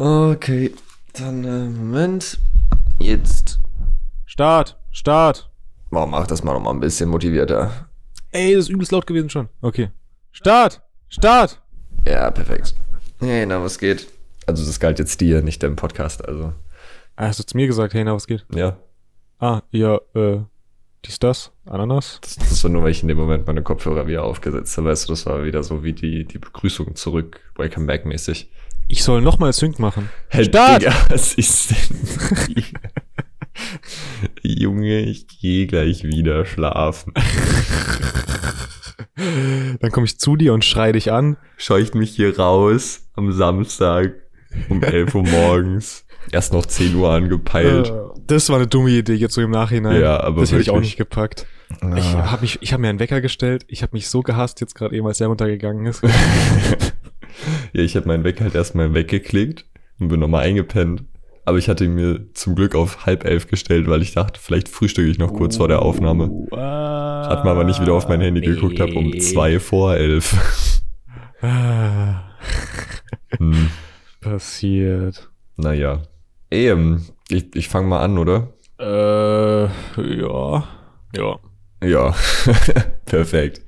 [0.00, 0.72] Okay,
[1.14, 2.38] dann äh, Moment.
[3.00, 3.58] Jetzt.
[4.26, 5.50] Start, Start.
[5.90, 7.88] Warum mach das mal noch mal ein bisschen motivierter?
[8.30, 9.48] Ey, das ist übelst laut gewesen schon.
[9.60, 9.90] Okay.
[10.30, 11.60] Start, Start.
[12.06, 12.76] Ja, perfekt.
[13.18, 14.06] Hey, na, was geht?
[14.46, 16.52] Also, das galt jetzt dir, nicht deinem Podcast, also.
[17.16, 18.46] Ah, Hast du zu mir gesagt, hey, na, was geht?
[18.54, 18.76] Ja.
[19.40, 20.38] Ah, ja, äh,
[21.04, 22.20] dies, das, Ananas.
[22.22, 24.90] Das, das war nur, weil ich in dem Moment meine Kopfhörer wieder aufgesetzt habe.
[24.90, 28.48] Weißt du, das war wieder so wie die, die Begrüßung zurück, Welcome Back mäßig.
[28.88, 30.08] Ich soll nochmal Sync machen.
[30.28, 30.82] Hey, Start!
[30.82, 31.76] Digga, was ist denn?
[34.42, 37.12] Junge, ich gehe gleich wieder schlafen.
[39.80, 41.36] Dann komme ich zu dir und schrei dich an.
[41.56, 44.14] Scheucht mich hier raus am Samstag
[44.68, 46.04] um 11 Uhr morgens.
[46.30, 47.88] Erst noch 10 Uhr angepeilt.
[47.88, 47.92] Äh,
[48.26, 50.00] Das war eine dumme Idee jetzt so im Nachhinein.
[50.00, 51.46] Ja, aber das hätte ich auch nicht gepackt.
[51.96, 52.30] Ich Ah.
[52.30, 53.64] habe mich, ich habe mir einen Wecker gestellt.
[53.68, 56.02] Ich habe mich so gehasst jetzt gerade eben, als er runtergegangen ist.
[57.72, 59.66] Ja, ich habe meinen Wecker halt erstmal weggeklickt
[60.00, 61.04] und bin nochmal eingepennt.
[61.44, 64.68] Aber ich hatte ihn mir zum Glück auf halb elf gestellt, weil ich dachte, vielleicht
[64.68, 66.24] frühstücke ich noch kurz vor der Aufnahme.
[66.50, 70.82] Hat man aber nicht wieder auf mein Handy geguckt, habe um zwei vor elf.
[71.40, 72.22] Ah,
[73.38, 73.70] Hm,
[74.20, 75.30] passiert.
[75.56, 76.02] naja.
[76.50, 78.48] Ey, ähm, ich, ich fange mal an, oder?
[78.78, 79.64] Äh,
[80.20, 80.64] ja.
[81.16, 81.38] Ja.
[81.82, 82.14] Ja,
[83.06, 83.62] perfekt.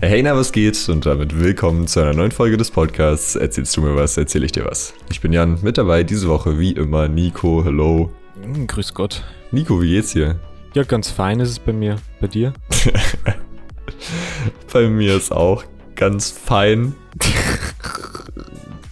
[0.00, 0.88] Hey, na, was geht?
[0.88, 3.34] Und damit willkommen zu einer neuen Folge des Podcasts.
[3.34, 4.94] Erzählst du mir was, erzähl ich dir was.
[5.10, 8.10] Ich bin Jan, mit dabei diese Woche wie immer Nico, hello.
[8.40, 9.24] Hm, Grüß Gott.
[9.50, 10.38] Nico, wie geht's dir?
[10.74, 11.96] Ja, ganz fein ist es bei mir.
[12.20, 12.52] Bei dir?
[14.72, 16.94] Bei mir ist auch ganz fein.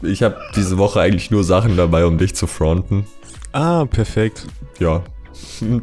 [0.02, 3.06] Ich habe diese Woche eigentlich nur Sachen dabei, um dich zu fronten.
[3.52, 4.46] Ah, perfekt.
[4.78, 5.02] Ja.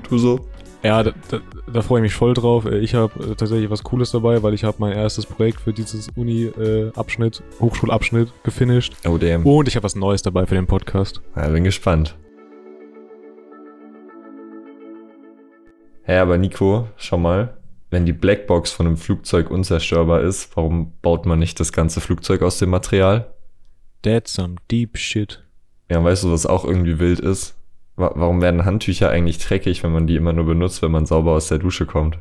[0.07, 0.47] Du so?
[0.83, 2.65] Ja, da, da, da freue ich mich voll drauf.
[2.65, 5.73] Äh, Ich habe äh, tatsächlich was Cooles dabei, weil ich habe mein erstes Projekt für
[5.73, 8.93] dieses Uni-Abschnitt, Hochschulabschnitt gefinisht.
[9.07, 9.45] Oh, damn.
[9.45, 11.21] Und ich habe was Neues dabei für den Podcast.
[11.35, 12.15] Ja, bin gespannt.
[16.05, 17.57] Hä, aber Nico, schau mal.
[17.89, 22.41] Wenn die Blackbox von einem Flugzeug unzerstörbar ist, warum baut man nicht das ganze Flugzeug
[22.41, 23.33] aus dem Material?
[24.01, 25.43] That's some deep shit.
[25.89, 27.55] Ja, weißt du, was auch irgendwie wild ist?
[27.95, 31.31] Wa warum werden Handtücher eigentlich dreckig, wenn man die immer nur benutzt, wenn man sauber
[31.33, 32.17] aus der Dusche kommt?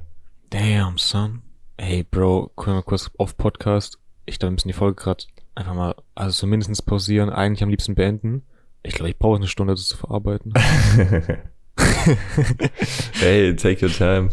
[0.50, 1.42] Damn, son.
[1.78, 3.98] Hey, Bro, können wir kurz auf Podcast?
[4.26, 5.24] Ich glaube, wir müssen die Folge gerade
[5.54, 8.42] einfach mal, also zumindest pausieren, eigentlich am liebsten beenden.
[8.82, 10.52] Ich glaube, ich brauche eine Stunde, das zu verarbeiten.
[13.12, 14.30] hey, take your time.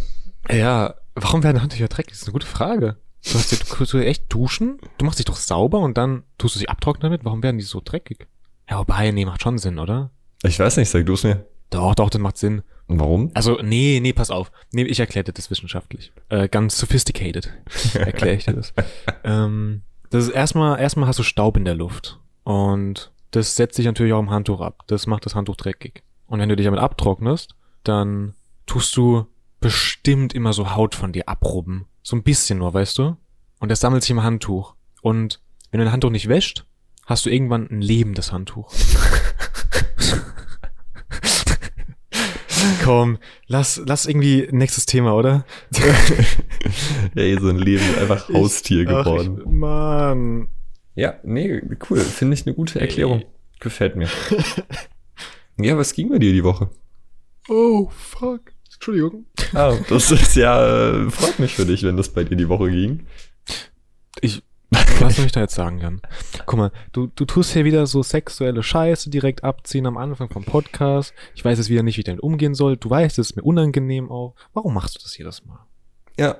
[0.49, 2.11] ja, warum werden Handtücher dreckig?
[2.11, 2.97] Das ist eine gute Frage.
[3.23, 4.79] Du hast dir, du, du echt duschen?
[4.97, 7.25] Du machst dich doch sauber und dann tust du sie abtrocknen damit?
[7.25, 8.27] Warum werden die so dreckig?
[8.69, 10.11] Ja, wobei, nee, macht schon Sinn, oder?
[10.43, 11.45] Ich weiß nicht, sag du es mir.
[11.69, 12.63] Doch, doch, das macht Sinn.
[12.87, 13.31] Und warum?
[13.35, 14.51] Also, nee, nee, pass auf.
[14.71, 16.11] Nee, ich erkläre dir das wissenschaftlich.
[16.29, 17.53] Äh, ganz sophisticated
[17.93, 18.73] erkläre ich dir das.
[19.23, 22.19] ähm, das ist erstmal, erstmal hast du Staub in der Luft.
[22.43, 24.83] Und das setzt sich natürlich auch im Handtuch ab.
[24.87, 26.03] Das macht das Handtuch dreckig.
[26.25, 28.33] Und wenn du dich damit abtrocknest, dann
[28.65, 29.27] tust du
[29.59, 31.85] bestimmt immer so Haut von dir abrubben.
[32.01, 33.17] So ein bisschen nur, weißt du?
[33.59, 34.73] Und das sammelt sich im Handtuch.
[35.01, 36.65] Und wenn du dein Handtuch nicht wäscht,
[37.05, 38.73] hast du irgendwann ein lebendes Handtuch.
[42.83, 45.45] Komm, lass, lass irgendwie nächstes Thema, oder?
[47.15, 49.39] Ey, so ein Leben ist einfach Haustier Ach, geworden.
[49.39, 50.47] Ich, Mann.
[50.95, 51.99] Ja, nee, cool.
[51.99, 53.23] Finde ich eine gute Erklärung.
[53.59, 54.09] Gefällt mir.
[55.57, 56.69] ja, was ging bei dir die Woche?
[57.47, 58.53] Oh, fuck.
[58.73, 59.25] Entschuldigung.
[59.53, 62.69] Ah, das ist ja, äh, freut mich für dich, wenn das bei dir die Woche
[62.69, 63.05] ging.
[64.21, 64.41] Ich,
[64.71, 66.01] was soll ich da jetzt sagen, Jan?
[66.45, 70.43] Guck mal, du, du tust hier wieder so sexuelle Scheiße direkt abziehen am Anfang vom
[70.43, 71.13] Podcast.
[71.35, 72.77] Ich weiß jetzt wieder nicht, wie ich damit umgehen soll.
[72.77, 74.35] Du weißt, es ist mir unangenehm auch.
[74.53, 75.59] Warum machst du das jedes Mal?
[76.17, 76.37] Ja.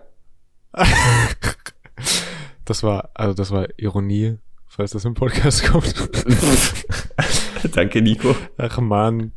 [2.66, 4.38] Das war, also das war Ironie,
[4.68, 5.96] falls das im Podcast kommt.
[7.76, 8.36] Danke, Nico.
[8.60, 9.32] Ach man,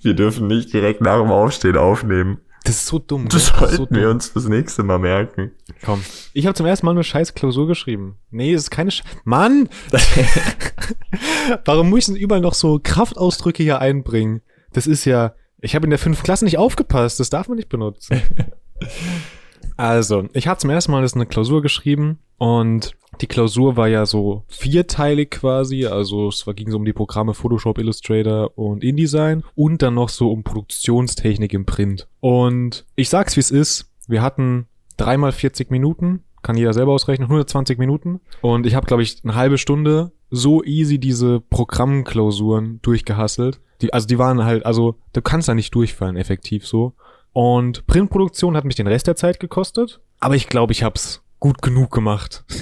[0.00, 2.38] Wir dürfen nicht direkt nach dem Aufstehen aufnehmen.
[2.64, 3.28] Das ist so dumm.
[3.28, 3.68] Das gell?
[3.68, 5.52] sollten wir uns fürs nächste Mal merken.
[5.84, 6.02] Komm.
[6.32, 8.16] Ich habe zum ersten Mal eine scheiß Klausur geschrieben.
[8.30, 9.68] Nee, es ist keine Sch Mann!
[11.66, 14.40] Warum muss ich denn überall noch so Kraftausdrücke hier einbringen?
[14.72, 15.34] Das ist ja.
[15.60, 17.20] Ich habe in der fünf Klasse nicht aufgepasst.
[17.20, 18.20] Das darf man nicht benutzen.
[19.76, 24.06] Also, ich habe zum ersten Mal das eine Klausur geschrieben und die Klausur war ja
[24.06, 25.86] so vierteilig quasi.
[25.86, 30.30] Also es ging so um die Programme Photoshop, Illustrator und InDesign und dann noch so
[30.30, 32.08] um Produktionstechnik im Print.
[32.20, 33.90] Und ich sag's wie es ist.
[34.08, 34.66] Wir hatten
[34.96, 38.20] dreimal 40 Minuten, kann jeder selber ausrechnen, 120 Minuten.
[38.42, 43.60] Und ich habe, glaube ich, eine halbe Stunde so easy diese Programmklausuren durchgehasselt.
[43.80, 46.94] Die, also die waren halt, also du kannst da nicht durchfallen, effektiv so.
[47.34, 50.00] Und Printproduktion hat mich den Rest der Zeit gekostet.
[50.20, 52.44] Aber ich glaube, ich hab's gut genug gemacht.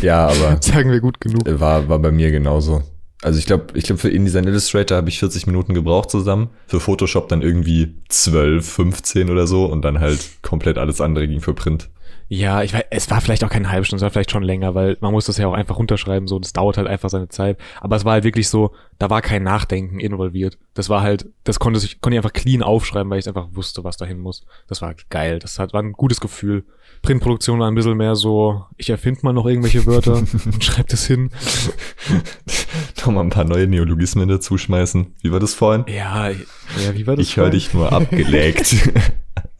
[0.00, 1.42] Ja, aber Sagen wir gut genug.
[1.60, 2.82] war, war bei mir genauso.
[3.22, 6.50] Also ich glaube, ich glaube für InDesign Illustrator habe ich 40 Minuten gebraucht zusammen.
[6.66, 11.40] Für Photoshop dann irgendwie 12, 15 oder so und dann halt komplett alles andere ging
[11.40, 11.88] für Print.
[12.28, 14.74] Ja, ich weiß, es war vielleicht auch keine halbe Stunde, es war vielleicht schon länger,
[14.74, 17.58] weil man muss das ja auch einfach runterschreiben, so, das dauert halt einfach seine Zeit.
[17.80, 20.58] Aber es war halt wirklich so, da war kein Nachdenken involviert.
[20.74, 23.84] Das war halt, das konnte ich, konnte ich einfach clean aufschreiben, weil ich einfach wusste,
[23.84, 24.44] was dahin muss.
[24.68, 25.38] Das war geil.
[25.38, 26.64] Das hat, war ein gutes Gefühl.
[27.02, 31.06] Printproduktion war ein bisschen mehr so, ich erfinde mal noch irgendwelche Wörter und schreibe das
[31.06, 31.30] hin.
[32.98, 35.14] Nochmal ein paar neue Neologismen dazu schmeißen.
[35.20, 35.84] Wie war das vorhin?
[35.88, 37.26] Ja, ja, wie war das?
[37.26, 38.74] Ich höre dich nur abgeleckt.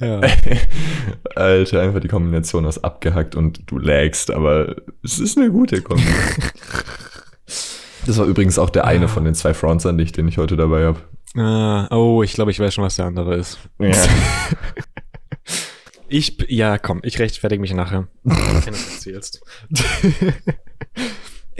[0.00, 0.20] Ja.
[1.34, 6.02] Alter, einfach die Kombination aus abgehackt und du lagst, aber es ist eine gute Kombi.
[8.06, 10.56] Das war übrigens auch der eine von den zwei Fronts an dich, den ich heute
[10.56, 11.00] dabei habe.
[11.36, 13.58] Ah, oh, ich glaube, ich weiß schon, was der andere ist.
[13.78, 13.92] Ja.
[16.12, 18.08] Ich, ja, komm, ich rechtfertige mich nachher.
[18.24, 19.40] wenn du es erzählst.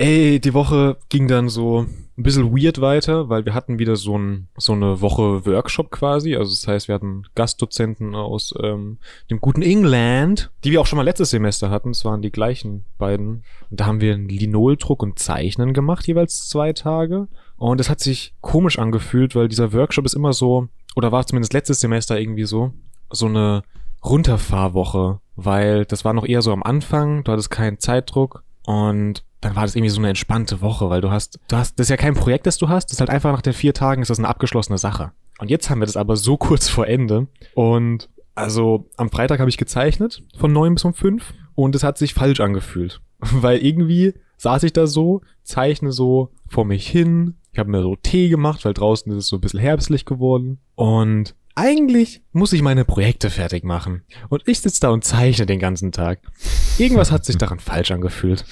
[0.00, 1.80] Ey, die Woche ging dann so
[2.16, 6.36] ein bisschen weird weiter, weil wir hatten wieder so, ein, so eine Woche Workshop quasi.
[6.36, 8.96] Also das heißt, wir hatten Gastdozenten aus ähm,
[9.28, 11.90] dem guten England, die wir auch schon mal letztes Semester hatten.
[11.90, 13.44] Es waren die gleichen beiden.
[13.70, 17.28] Und da haben wir einen Linoldruck und Zeichnen gemacht, jeweils zwei Tage.
[17.58, 21.52] Und das hat sich komisch angefühlt, weil dieser Workshop ist immer so, oder war zumindest
[21.52, 22.72] letztes Semester irgendwie so,
[23.10, 23.64] so eine
[24.02, 29.56] Runterfahrwoche, weil das war noch eher so am Anfang, du hattest keinen Zeitdruck und dann
[29.56, 31.96] war das irgendwie so eine entspannte Woche, weil du hast, du hast, das ist ja
[31.96, 34.18] kein Projekt, das du hast, das ist halt einfach nach den vier Tagen ist das
[34.18, 35.12] eine abgeschlossene Sache.
[35.38, 39.50] Und jetzt haben wir das aber so kurz vor Ende und also am Freitag habe
[39.50, 44.14] ich gezeichnet von neun bis um fünf und es hat sich falsch angefühlt, weil irgendwie
[44.36, 48.64] saß ich da so, zeichne so vor mich hin, ich habe mir so Tee gemacht,
[48.64, 53.28] weil draußen ist es so ein bisschen herbstlich geworden und eigentlich muss ich meine Projekte
[53.28, 54.02] fertig machen.
[54.28, 56.20] Und ich sitze da und zeichne den ganzen Tag.
[56.78, 58.44] Irgendwas hat sich daran falsch angefühlt.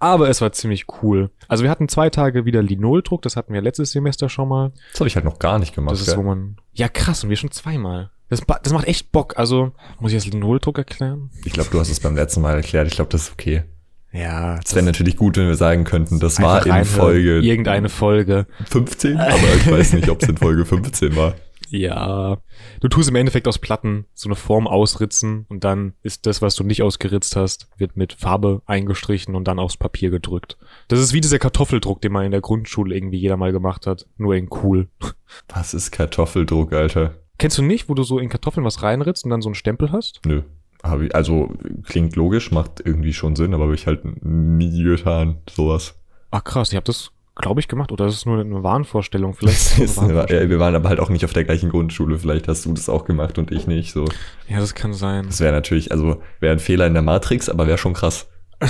[0.00, 1.30] Aber es war ziemlich cool.
[1.48, 4.72] Also wir hatten zwei Tage wieder Linoldruck, das hatten wir letztes Semester schon mal.
[4.92, 5.94] Das habe ich halt noch gar nicht gemacht.
[5.94, 6.56] Das ist, wo man.
[6.72, 8.10] Ja, krass, und wir schon zweimal.
[8.28, 9.38] Das, das macht echt Bock.
[9.38, 11.30] Also, muss ich das Linoldruck erklären?
[11.44, 12.86] Ich glaube, du hast es beim letzten Mal erklärt.
[12.86, 13.64] Ich glaube, das ist okay.
[14.12, 16.84] Ja, Es wäre natürlich gut, wenn wir sagen könnten, das war in.
[16.84, 18.46] Folge Irgendeine Folge.
[18.70, 21.34] 15, aber ich weiß nicht, ob es in Folge 15 war.
[21.70, 22.38] Ja.
[22.80, 26.54] Du tust im Endeffekt aus Platten so eine Form ausritzen und dann ist das, was
[26.54, 30.56] du nicht ausgeritzt hast, wird mit Farbe eingestrichen und dann aufs Papier gedrückt.
[30.88, 34.06] Das ist wie dieser Kartoffeldruck, den man in der Grundschule irgendwie jeder mal gemacht hat.
[34.16, 34.88] Nur in cool.
[35.48, 37.14] Was ist Kartoffeldruck, Alter?
[37.38, 39.92] Kennst du nicht, wo du so in Kartoffeln was reinritzt und dann so einen Stempel
[39.92, 40.20] hast?
[40.26, 40.42] Nö.
[40.82, 41.52] Hab ich, also
[41.84, 45.94] klingt logisch, macht irgendwie schon Sinn, aber habe ich halt nie getan, sowas.
[46.30, 47.90] Ah krass, ich habe das, glaube ich, gemacht.
[47.92, 49.34] Oder ist es nur eine Wahnvorstellung?
[49.38, 50.42] Vielleicht ist eine eine, Wahnvorstellung.
[50.44, 52.18] ja, wir waren aber halt auch nicht auf der gleichen Grundschule.
[52.18, 53.92] Vielleicht hast du das auch gemacht und ich nicht.
[53.92, 54.04] So,
[54.48, 55.26] Ja, das kann sein.
[55.26, 58.28] das wäre natürlich, also wäre ein Fehler in der Matrix, aber wäre schon krass.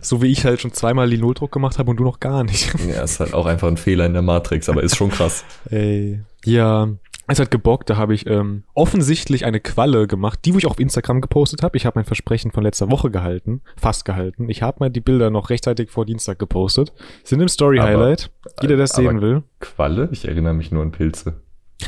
[0.00, 2.72] So wie ich halt schon zweimal Linoldruck gemacht habe und du noch gar nicht.
[2.88, 5.44] Ja, ist halt auch einfach ein Fehler in der Matrix, aber ist schon krass.
[5.70, 6.20] Ey.
[6.44, 6.88] Ja,
[7.26, 10.72] es hat gebockt, da habe ich ähm, offensichtlich eine Qualle gemacht, die wo ich auch
[10.72, 11.76] auf Instagram gepostet habe.
[11.76, 14.48] Ich habe mein Versprechen von letzter Woche gehalten, fast gehalten.
[14.48, 16.92] Ich habe mal die Bilder noch rechtzeitig vor Dienstag gepostet.
[17.24, 18.30] Sind im Story Aber- Highlight.
[18.60, 19.42] Jeder, der es aber- sehen will.
[19.60, 20.08] Qualle?
[20.12, 21.40] Ich erinnere mich nur an Pilze.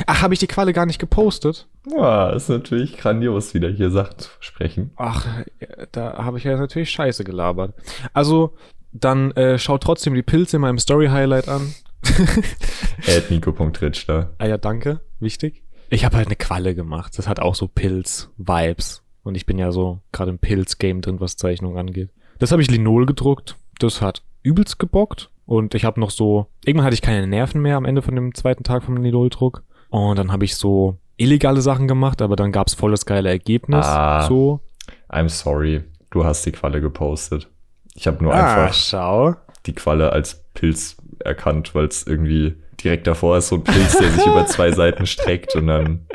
[0.07, 1.69] Ach, habe ich die Qualle gar nicht gepostet?
[1.91, 4.91] Ja, ist natürlich grandios, wieder hier Sachen zu versprechen.
[4.97, 5.27] Ach,
[5.61, 7.73] äh, da habe ich ja natürlich Scheiße gelabert.
[8.13, 8.55] Also,
[8.93, 11.73] dann äh, schaut trotzdem die Pilze in meinem Story Highlight an.
[13.07, 14.31] Add Nico.ritsch da.
[14.39, 15.01] Ah ja, danke.
[15.21, 15.63] Wichtig.
[15.91, 17.17] Ich habe halt eine Qualle gemacht.
[17.19, 19.03] Das hat auch so Pilz-Vibes.
[19.23, 22.11] Und ich bin ja so gerade im Pilz-Game drin, was Zeichnung angeht.
[22.39, 23.57] Das habe ich Linol gedruckt.
[23.79, 25.31] Das hat übelst gebockt.
[25.47, 26.47] Und ich habe noch so...
[26.65, 29.63] Irgendwann hatte ich keine Nerven mehr am Ende von dem zweiten Tag vom Linol-Druck.
[29.91, 33.87] Und dann habe ich so illegale Sachen gemacht, aber dann gab's voll das geile Ergebnis.
[33.87, 34.27] Ah.
[34.27, 34.61] So.
[35.09, 37.49] I'm sorry, du hast die Qualle gepostet.
[37.95, 39.35] Ich habe nur Ah, einfach schau.
[39.67, 44.11] die Qualle als Pilz erkannt, weil es irgendwie direkt davor ist so ein Pilz, der
[44.11, 46.07] sich über zwei Seiten streckt und dann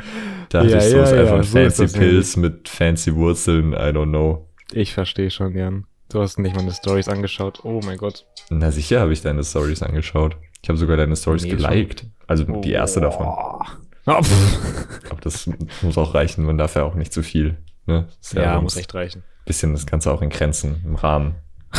[0.49, 3.15] dachte Ja, ich so, ja, ist einfach ja, ein so fancy das Pilz mit fancy
[3.15, 4.47] Wurzeln, I don't know.
[4.73, 5.85] Ich verstehe schon, Jan.
[6.09, 7.61] Du hast nicht meine Stories angeschaut.
[7.63, 8.25] Oh mein Gott.
[8.49, 10.35] Na sicher habe ich deine Stories angeschaut.
[10.61, 11.59] Ich habe sogar deine Stories Nee, schon.
[11.59, 12.05] geliked.
[12.27, 13.27] Also die erste davon.
[13.27, 15.09] Pff.
[15.09, 15.49] Aber das
[15.81, 17.57] muss auch reichen, man darf ja auch nicht zu viel.
[17.85, 18.07] Ne?
[18.33, 19.23] Ja, so muss echt reichen.
[19.45, 21.35] Bisschen das Ganze auch in Grenzen, im Rahmen.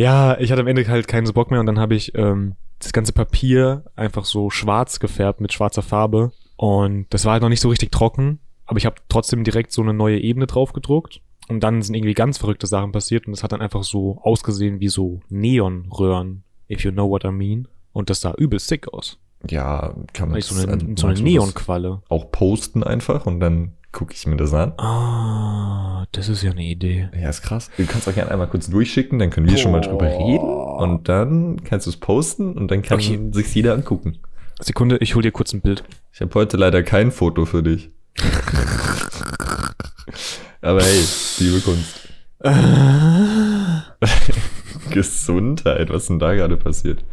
[0.00, 2.56] Ja, ich hatte am Ende halt keinen so Bock mehr und dann habe ich ähm,
[2.78, 7.50] das ganze Papier einfach so schwarz gefärbt mit schwarzer Farbe und das war halt noch
[7.50, 11.20] nicht so richtig trocken, aber ich habe trotzdem direkt so eine neue Ebene drauf gedruckt
[11.48, 14.80] und dann sind irgendwie ganz verrückte Sachen passiert und es hat dann einfach so ausgesehen
[14.80, 17.68] wie so Neonröhren, if you know what I mean.
[17.92, 19.18] Und das sah übel sick aus.
[19.50, 22.00] Ja, kann man ich so eine, also so eine Neonqualle.
[22.08, 24.72] auch posten einfach und dann gucke ich mir das an.
[24.78, 27.08] Ah, das ist ja eine Idee.
[27.20, 27.70] Ja, ist krass.
[27.76, 31.08] Du kannst auch gerne einmal kurz durchschicken, dann können wir schon mal drüber reden und
[31.08, 33.18] dann kannst du es posten und dann kann Okay.
[33.32, 34.18] sich jeder angucken.
[34.60, 35.84] Sekunde, ich hol dir kurz ein Bild.
[36.12, 37.90] Ich habe heute leider kein Foto für dich.
[40.60, 41.04] Aber hey,
[41.38, 42.08] liebe Kunst.
[44.90, 47.04] Gesundheit, was ist denn da gerade passiert?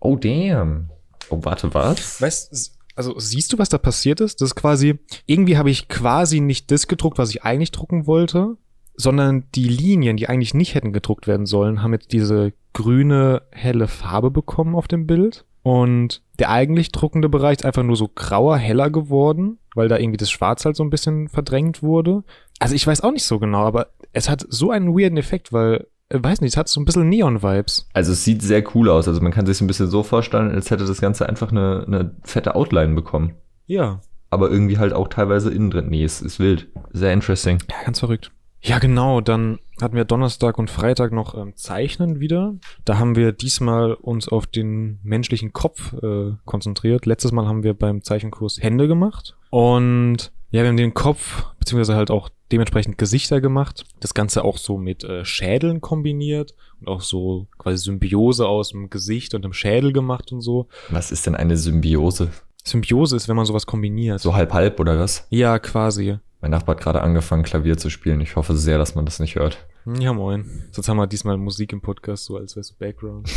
[0.00, 0.90] Oh, damn.
[1.30, 2.22] Oh, warte, was?
[2.22, 4.40] Weißt also siehst du, was da passiert ist?
[4.40, 8.56] Das ist quasi, irgendwie habe ich quasi nicht das gedruckt, was ich eigentlich drucken wollte,
[8.96, 13.86] sondern die Linien, die eigentlich nicht hätten gedruckt werden sollen, haben jetzt diese grüne, helle
[13.86, 15.44] Farbe bekommen auf dem Bild.
[15.62, 20.16] Und der eigentlich druckende Bereich ist einfach nur so grauer, heller geworden, weil da irgendwie
[20.16, 22.24] das Schwarz halt so ein bisschen verdrängt wurde.
[22.58, 25.86] Also ich weiß auch nicht so genau, aber es hat so einen weirden Effekt, weil,
[26.10, 27.88] weiß nicht, es hat so ein bisschen Neon-Vibes.
[27.92, 29.08] Also es sieht sehr cool aus.
[29.08, 32.16] Also man kann sich ein bisschen so vorstellen, als hätte das Ganze einfach eine, eine
[32.22, 33.34] fette Outline bekommen.
[33.66, 34.00] Ja.
[34.30, 35.88] Aber irgendwie halt auch teilweise innen drin.
[35.88, 36.68] Nee, es ist wild.
[36.92, 37.58] Sehr interesting.
[37.70, 38.30] Ja, ganz verrückt.
[38.60, 39.20] Ja, genau.
[39.20, 42.54] Dann hatten wir Donnerstag und Freitag noch ähm, Zeichnen wieder.
[42.84, 47.06] Da haben wir diesmal uns auf den menschlichen Kopf äh, konzentriert.
[47.06, 49.36] Letztes Mal haben wir beim Zeichenkurs Hände gemacht.
[49.50, 53.84] Und ja, wir haben den Kopf, beziehungsweise halt auch dementsprechend Gesichter gemacht.
[54.00, 58.88] Das Ganze auch so mit äh, Schädeln kombiniert und auch so quasi Symbiose aus dem
[58.88, 60.68] Gesicht und dem Schädel gemacht und so.
[60.88, 62.30] Was ist denn eine Symbiose?
[62.64, 64.20] Symbiose ist, wenn man sowas kombiniert.
[64.20, 65.26] So halb halb oder was?
[65.28, 66.18] Ja, quasi.
[66.40, 68.20] Mein Nachbar hat gerade angefangen, Klavier zu spielen.
[68.20, 69.66] Ich hoffe sehr, dass man das nicht hört.
[69.98, 70.46] Ja, moin.
[70.70, 73.28] Sonst haben wir diesmal Musik im Podcast, so als wär's Background.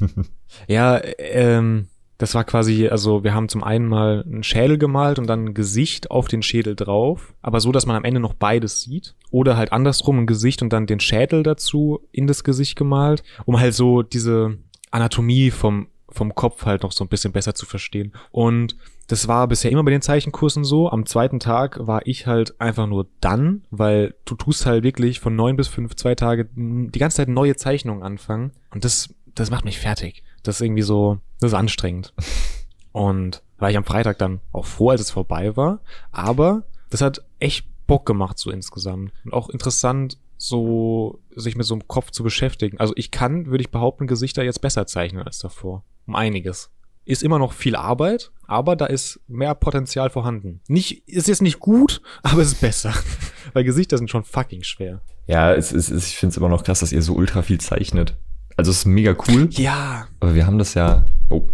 [0.66, 1.88] ja, ähm,
[2.22, 5.54] das war quasi, also wir haben zum einen mal einen Schädel gemalt und dann ein
[5.54, 9.16] Gesicht auf den Schädel drauf, aber so, dass man am Ende noch beides sieht.
[9.32, 13.58] Oder halt andersrum ein Gesicht und dann den Schädel dazu in das Gesicht gemalt, um
[13.58, 14.56] halt so diese
[14.92, 18.12] Anatomie vom, vom Kopf halt noch so ein bisschen besser zu verstehen.
[18.30, 18.76] Und
[19.08, 20.90] das war bisher immer bei den Zeichenkursen so.
[20.90, 25.34] Am zweiten Tag war ich halt einfach nur dann, weil du tust halt wirklich von
[25.34, 28.52] neun bis fünf, zwei Tage die ganze Zeit neue Zeichnungen anfangen.
[28.70, 30.22] Und das, das macht mich fertig.
[30.42, 32.12] Das ist irgendwie so, das ist anstrengend.
[32.92, 35.80] Und war ich am Freitag dann auch froh, als es vorbei war.
[36.10, 39.12] Aber das hat echt Bock gemacht so insgesamt.
[39.24, 42.78] Und auch interessant, so sich mit so einem Kopf zu beschäftigen.
[42.80, 45.84] Also ich kann, würde ich behaupten, Gesichter jetzt besser zeichnen als davor.
[46.06, 46.70] Um einiges.
[47.04, 50.60] Ist immer noch viel Arbeit, aber da ist mehr Potenzial vorhanden.
[50.68, 52.92] Nicht, ist jetzt nicht gut, aber es ist besser.
[53.54, 55.00] Weil Gesichter sind schon fucking schwer.
[55.26, 57.60] Ja, es ist, es- ich finde es immer noch krass, dass ihr so ultra viel
[57.60, 58.16] zeichnet.
[58.62, 60.06] Also es ist mega cool, Ja.
[60.20, 61.48] aber wir haben das ja, oh,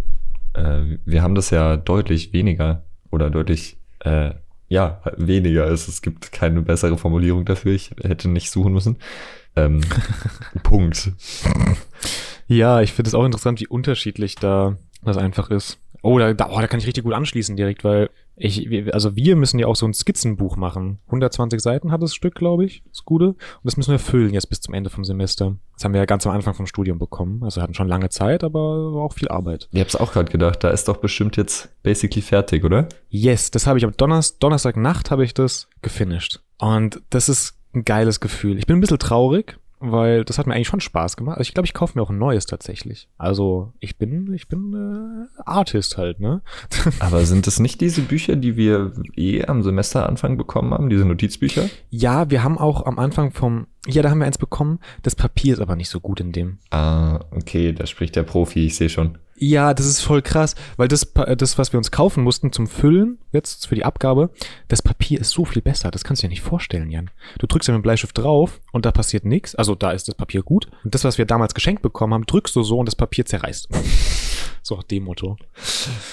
[0.53, 4.35] äh, wir haben das ja deutlich weniger oder deutlich, äh,
[4.67, 5.65] ja, weniger.
[5.65, 7.73] Es, es gibt keine bessere Formulierung dafür.
[7.73, 8.97] Ich hätte nicht suchen müssen.
[9.55, 9.81] Ähm,
[10.61, 11.11] Punkt.
[12.45, 15.79] Ja, ich finde es auch interessant, wie unterschiedlich da das einfach ist.
[16.03, 19.35] Oh da, da, oh, da kann ich richtig gut anschließen direkt, weil ich, also wir
[19.35, 20.99] müssen ja auch so ein Skizzenbuch machen.
[21.07, 23.27] 120 Seiten hat das Stück, glaube ich, das Gute.
[23.27, 25.57] Und das müssen wir füllen jetzt bis zum Ende vom Semester.
[25.75, 27.43] Das haben wir ja ganz am Anfang vom Studium bekommen.
[27.43, 29.67] Also hatten schon lange Zeit, aber war auch viel Arbeit.
[29.71, 32.87] Ich hab's auch gerade gedacht, da ist doch bestimmt jetzt basically fertig, oder?
[33.09, 36.41] Yes, das habe ich am Donnerstag, Donnerstagnacht habe ich das gefinisht.
[36.57, 38.57] Und das ist ein geiles Gefühl.
[38.57, 41.37] Ich bin ein bisschen traurig, weil das hat mir eigentlich schon Spaß gemacht.
[41.37, 43.07] Also ich glaube, ich kaufe mir auch ein neues tatsächlich.
[43.17, 44.73] Also ich bin, ich bin
[45.37, 46.41] äh, Artist halt, ne?
[46.99, 51.69] Aber sind das nicht diese Bücher, die wir eh am Semesteranfang bekommen haben, diese Notizbücher?
[51.89, 54.79] Ja, wir haben auch am Anfang vom, ja, da haben wir eins bekommen.
[55.03, 56.59] Das Papier ist aber nicht so gut in dem.
[56.71, 59.17] Ah, okay, da spricht der Profi, ich sehe schon.
[59.41, 62.67] Ja, das ist voll krass, weil das, Pa- das, was wir uns kaufen mussten zum
[62.67, 64.31] Füllen, jetzt für die Abgabe,
[64.67, 65.91] das Papier ist so viel besser.
[65.91, 67.09] Das kannst du dir nicht vorstellen, Jan.
[67.39, 69.55] Du drückst ja mit dem Bleistift drauf und da passiert nichts.
[69.55, 70.67] Also da ist das Papier gut.
[70.83, 73.69] Und das, was wir damals geschenkt bekommen haben, drückst du so und das Papier zerreißt.
[74.61, 75.37] So nach dem Motto.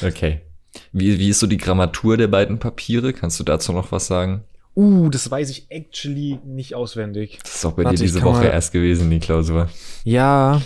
[0.02, 0.40] Okay.
[0.92, 3.12] Wie, wie ist so die Grammatur der beiden Papiere?
[3.12, 4.44] Kannst du dazu noch was sagen?
[4.74, 7.38] Uh, das weiß ich actually nicht auswendig.
[7.42, 9.68] Das ist auch bei Warte, dir diese Woche erst gewesen, die Klausur.
[10.04, 10.62] Ja,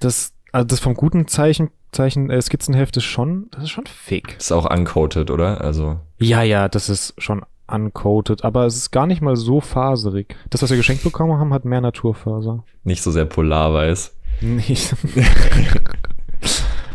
[0.00, 4.36] das, also das vom guten Zeichen, Zeichen, äh, Skizzenheft ist schon, das ist schon fake.
[4.38, 5.60] Ist auch uncoated, oder?
[5.62, 10.36] Also, Ja, ja, das ist schon uncoated, aber es ist gar nicht mal so faserig.
[10.50, 12.62] Das, was wir geschenkt bekommen haben, hat mehr Naturfaser.
[12.82, 14.14] nicht so sehr polarweiß.
[14.42, 14.94] Nicht.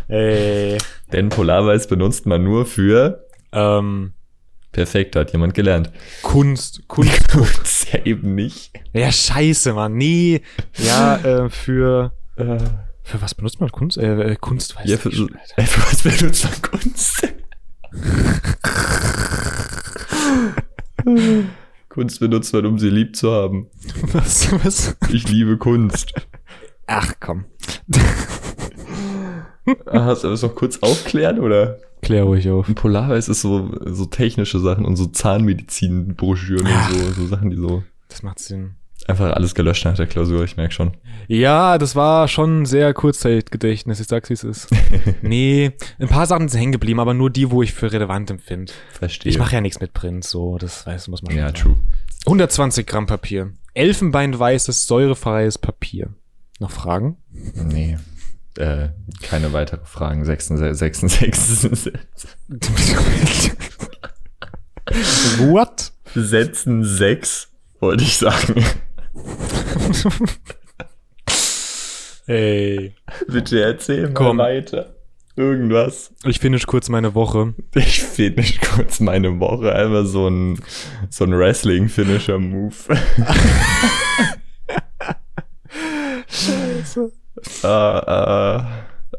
[0.08, 0.78] Ey.
[1.12, 4.12] Denn polarweiß benutzt man nur für Ähm,
[4.72, 5.90] perfekt, hat jemand gelernt.
[6.22, 7.28] Kunst, Kunst.
[7.30, 8.72] Tut's ja eben nicht.
[8.92, 9.94] ja, scheiße, Mann.
[9.96, 10.42] Nee.
[10.76, 12.12] Ja, äh, für.
[13.02, 13.96] Für was benutzt man Kunst?
[13.98, 15.58] Äh, äh, Kunst weiß Ja, ich für, schon, Alter.
[15.62, 17.28] äh, für was benutzt man Kunst?
[21.88, 23.66] Kunst benutzt man, um sie lieb zu haben.
[24.12, 24.96] Was, was?
[25.10, 26.12] Ich liebe Kunst.
[26.86, 27.44] Ach komm.
[29.86, 31.78] Ah, Hast du das noch kurz aufklären, oder?
[32.02, 32.68] Klär ruhig auf.
[32.68, 36.88] Ein Polarweiß ist so, so technische Sachen und so Zahnmedizin-Broschüren Ah.
[36.88, 38.76] und so, so Sachen, die so Das macht Sinn.
[39.10, 40.92] Einfach alles gelöscht nach der Klausur, ich merk schon.
[41.28, 44.68] Ja, das war schon sehr Kurzzeitgedächtnis, ich sag's wie es ist.
[45.22, 48.72] nee, ein paar Sachen sind hängen geblieben, aber nur die, wo ich für relevant empfinde.
[48.92, 49.30] Verstehe.
[49.30, 51.60] Ich mache ja nichts mit Print, so, das weiß, muss man schon Ja, sagen.
[51.60, 51.76] true.
[52.26, 53.52] 120 Gramm Papier.
[53.74, 56.08] Elfenbeinweißes, säurefreies Papier.
[56.58, 57.16] Noch Fragen?
[57.54, 57.96] Nee.
[58.58, 58.88] Äh,
[59.22, 60.24] keine weitere Fragen.
[60.24, 61.92] 66, 66,
[65.38, 65.92] What?
[66.14, 67.48] Sätzen 6,
[67.78, 68.64] wollte ich sagen.
[72.26, 72.94] Ey.
[73.26, 74.38] Bitte erzähl mal Komm.
[74.38, 74.94] weiter.
[75.36, 76.12] Irgendwas.
[76.24, 77.54] Ich finish kurz meine Woche.
[77.74, 79.74] Ich finish kurz meine Woche.
[79.74, 80.60] Einfach so ein,
[81.08, 82.74] so ein Wrestling-Finisher-Move.
[86.28, 87.12] Scheiße.
[87.64, 88.62] äh, äh,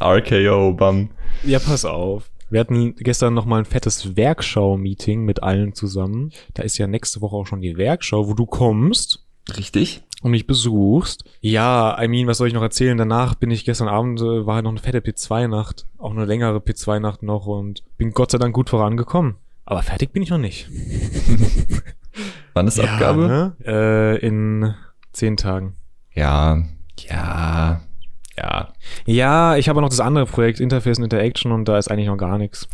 [0.03, 1.10] RKO, bam.
[1.43, 2.29] Ja, pass auf.
[2.50, 6.31] Wir hatten gestern noch mal ein fettes Werkschau-Meeting mit allen zusammen.
[6.53, 9.25] Da ist ja nächste Woche auch schon die Werkschau, wo du kommst
[9.57, 10.03] Richtig?
[10.21, 11.24] und mich besuchst.
[11.41, 12.98] Ja, I mean, was soll ich noch erzählen?
[12.98, 16.60] Danach bin ich gestern Abend, äh, war halt noch eine fette P2-Nacht, auch eine längere
[16.60, 19.36] P2-Nacht noch und bin Gott sei Dank gut vorangekommen.
[19.65, 20.69] Aber fertig bin ich noch nicht.
[22.53, 23.27] Wann ist Abgabe?
[23.27, 23.55] Ne?
[23.65, 24.74] Äh, in
[25.13, 25.75] zehn Tagen.
[26.13, 26.63] Ja,
[26.98, 27.81] ja,
[28.38, 28.74] ja.
[29.05, 32.17] Ja, ich habe noch das andere Projekt, Interface und Interaction, und da ist eigentlich noch
[32.17, 32.67] gar nichts.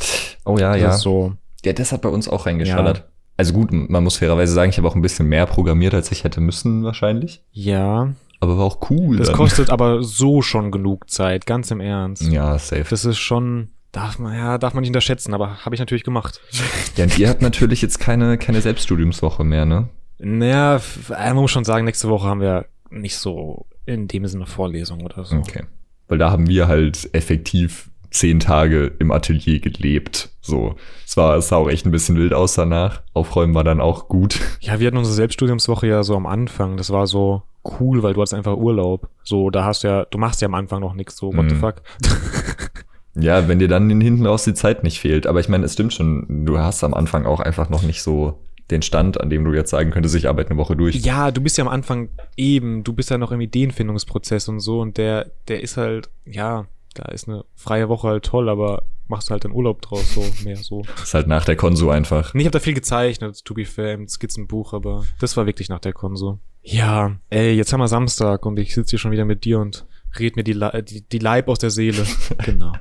[0.43, 0.91] Oh ja, Das ja.
[0.93, 1.33] so.
[1.63, 3.07] Ja, das hat bei uns auch reingeschallert.
[3.37, 6.23] Also gut, man muss fairerweise sagen, ich habe auch ein bisschen mehr programmiert, als ich
[6.23, 7.43] hätte müssen wahrscheinlich.
[7.51, 9.17] Ja, Aber war auch cool.
[9.17, 9.35] das dann.
[9.35, 12.23] kostet aber so schon genug Zeit, ganz im Ernst.
[12.23, 12.85] Ja, safe.
[12.89, 16.41] Das ist schon, darf man, ja, darf man nicht unterschätzen, aber habe ich natürlich gemacht.
[16.95, 19.87] Ja, und ihr habt natürlich jetzt keine, keine Selbststudiumswoche mehr, ne?
[20.17, 20.77] Naja,
[21.09, 25.03] äh, man muss schon sagen, nächste Woche haben wir nicht so in dem Sinne Vorlesung
[25.03, 25.35] oder so.
[25.35, 25.65] Okay.
[26.07, 30.29] Weil da haben wir halt effektiv zehn Tage im Atelier gelebt.
[30.41, 30.75] So.
[31.05, 33.01] Es war, es sah auch echt ein bisschen wild aus danach.
[33.13, 34.39] Aufräumen war dann auch gut.
[34.61, 36.77] Ja, wir hatten unsere Selbststudiumswoche ja so am Anfang.
[36.77, 37.43] Das war so
[37.79, 39.09] cool, weil du hattest einfach Urlaub.
[39.23, 41.55] So, da hast du ja, du machst ja am Anfang noch nichts, so, what the
[41.55, 41.59] Mhm.
[41.59, 41.75] fuck.
[43.19, 45.25] Ja, wenn dir dann hinten raus die Zeit nicht fehlt.
[45.25, 48.43] Aber ich meine, es stimmt schon, du hast am Anfang auch einfach noch nicht so
[48.69, 50.95] den Stand, an dem du jetzt sagen könntest, ich arbeite eine Woche durch.
[50.97, 54.81] Ja, du bist ja am Anfang eben, du bist ja noch im Ideenfindungsprozess und so
[54.81, 56.67] und der, der ist halt, ja,
[56.97, 60.25] da ist eine freie Woche halt toll, aber machst du halt den Urlaub draus, so,
[60.43, 60.81] mehr so.
[61.03, 62.33] ist halt nach der Konso einfach.
[62.33, 65.69] Nee, ich habe da viel gezeichnet, to be fair, im Skizzenbuch, aber das war wirklich
[65.69, 66.39] nach der Konso.
[66.63, 69.85] Ja, ey, jetzt haben wir Samstag und ich sitze hier schon wieder mit dir und
[70.19, 72.05] red mir die, Le die, die Leib aus der Seele.
[72.45, 72.73] genau.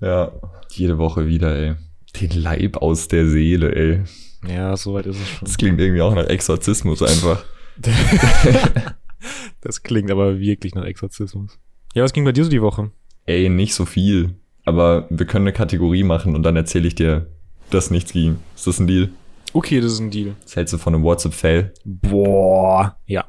[0.00, 0.32] Ja,
[0.70, 1.74] jede Woche wieder, ey.
[2.20, 4.02] Den Leib aus der Seele, ey.
[4.46, 5.46] Ja, soweit ist es schon.
[5.46, 7.44] Das klingt irgendwie auch nach Exorzismus einfach.
[9.64, 11.58] Das klingt aber wirklich nach Exorzismus.
[11.94, 12.90] Ja, was ging bei dir so die Woche?
[13.24, 14.34] Ey, nicht so viel.
[14.64, 17.28] Aber wir können eine Kategorie machen und dann erzähle ich dir,
[17.70, 18.38] dass nichts ging.
[18.56, 19.10] Ist das ein Deal?
[19.52, 20.34] Okay, das ist ein Deal.
[20.42, 21.72] Was hältst du von einem WhatsApp-Fail?
[21.84, 22.96] Boah.
[23.06, 23.24] Ja.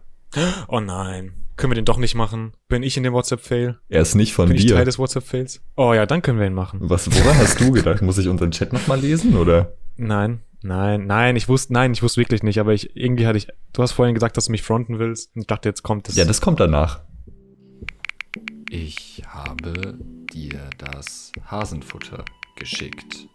[0.68, 1.34] Oh nein.
[1.58, 2.54] Können wir den doch nicht machen?
[2.68, 3.78] Bin ich in dem WhatsApp-Fail?
[3.88, 4.76] Er ist nicht von Bin ich dir.
[4.76, 5.62] Teil des WhatsApp-Fails?
[5.78, 6.80] Oh ja, dann können wir ihn machen.
[6.82, 8.02] Was, woran hast du gedacht?
[8.02, 9.74] Muss ich unseren Chat nochmal lesen, oder?
[9.96, 13.48] Nein, nein, nein, ich wusste, nein, ich wusste wirklich nicht, aber ich, irgendwie hatte ich,
[13.72, 16.16] du hast vorhin gesagt, dass du mich fronten willst und ich dachte, jetzt kommt das.
[16.18, 17.02] Ja, das kommt danach.
[18.78, 19.98] Ich habe
[20.34, 22.26] dir das Hasenfutter
[22.58, 23.26] geschickt.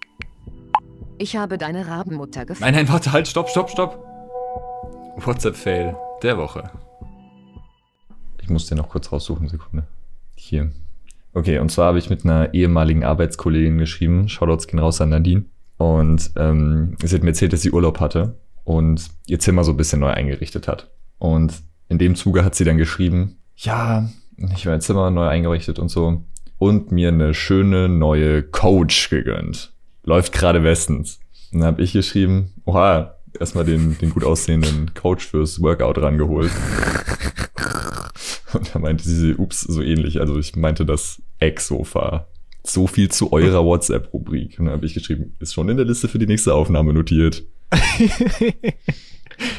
[1.16, 2.64] Ich habe deine Rabenmutter gefunden.
[2.64, 4.04] Nein, nein, warte, halt, stopp, stopp, stopp.
[5.16, 6.70] WhatsApp-Fail der Woche.
[8.42, 9.86] Ich muss den noch kurz raussuchen, Sekunde.
[10.34, 10.72] Hier.
[11.32, 14.28] Okay, und zwar habe ich mit einer ehemaligen Arbeitskollegin geschrieben.
[14.28, 15.46] Shoutouts gehen raus an Nadine.
[15.78, 19.78] Und ähm, sie hat mir erzählt, dass sie Urlaub hatte und ihr Zimmer so ein
[19.78, 20.90] bisschen neu eingerichtet hat.
[21.18, 24.06] Und in dem Zuge hat sie dann geschrieben, ja,
[24.54, 26.24] ich habe mein Zimmer neu eingerichtet und so.
[26.58, 29.72] Und mir eine schöne neue Coach gegönnt.
[30.04, 31.20] Läuft gerade bestens.
[31.52, 36.50] Und dann habe ich geschrieben, oha, erstmal den, den gut aussehenden Coach fürs Workout rangeholt.
[38.52, 40.20] Und da meinte sie, ups, so ähnlich.
[40.20, 42.26] Also ich meinte das Ex-Sofa.
[42.62, 44.58] So viel zu eurer WhatsApp-Rubrik.
[44.58, 47.44] Und dann habe ich geschrieben, ist schon in der Liste für die nächste Aufnahme notiert.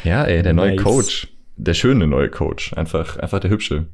[0.04, 0.84] Ja, ey, der neue Nice.
[0.84, 1.28] Coach.
[1.56, 2.74] Der schöne neue Coach.
[2.74, 3.88] Einfach, einfach der hübsche.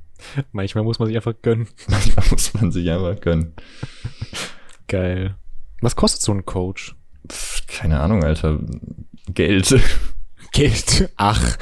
[0.52, 1.68] Manchmal muss man sich einfach gönnen.
[1.88, 3.54] Manchmal muss man sich einfach gönnen.
[4.88, 5.36] Geil.
[5.82, 6.96] Was kostet so ein Coach?
[7.30, 8.60] Pff, keine Ahnung, Alter.
[9.34, 9.80] Geld.
[10.54, 11.12] Geld.
[11.18, 11.58] Ach.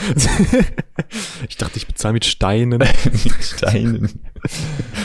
[1.49, 2.79] ich dachte, ich bezahle mit Steinen.
[2.79, 4.21] Mit Steinen.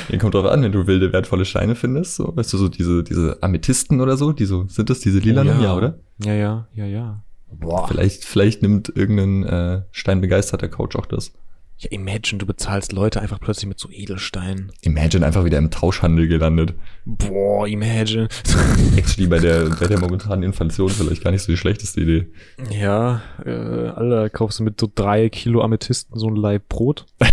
[0.09, 2.17] Hier kommt drauf an, wenn du wilde, wertvolle Steine findest.
[2.17, 5.59] So, weißt du, so diese, diese Amethysten oder so, die so, sind das diese lilanen?
[5.59, 5.75] Oh ja.
[5.75, 5.99] oder?
[6.23, 7.25] Ja, ja, ja, ja.
[7.53, 7.89] Boah.
[7.89, 11.33] Vielleicht, vielleicht nimmt irgendein äh, steinbegeisterter Coach auch das.
[11.81, 14.71] Ja, imagine, du bezahlst Leute einfach plötzlich mit so Edelsteinen.
[14.83, 16.75] Imagine einfach wieder im Tauschhandel gelandet.
[17.07, 18.29] Boah, imagine.
[18.97, 22.27] Actually bei der, bei der momentanen Inflation vielleicht gar nicht so die schlechteste Idee.
[22.71, 27.07] ja, äh, Alter, kaufst du mit so drei Kilo Amethysten so ein Laib Brot?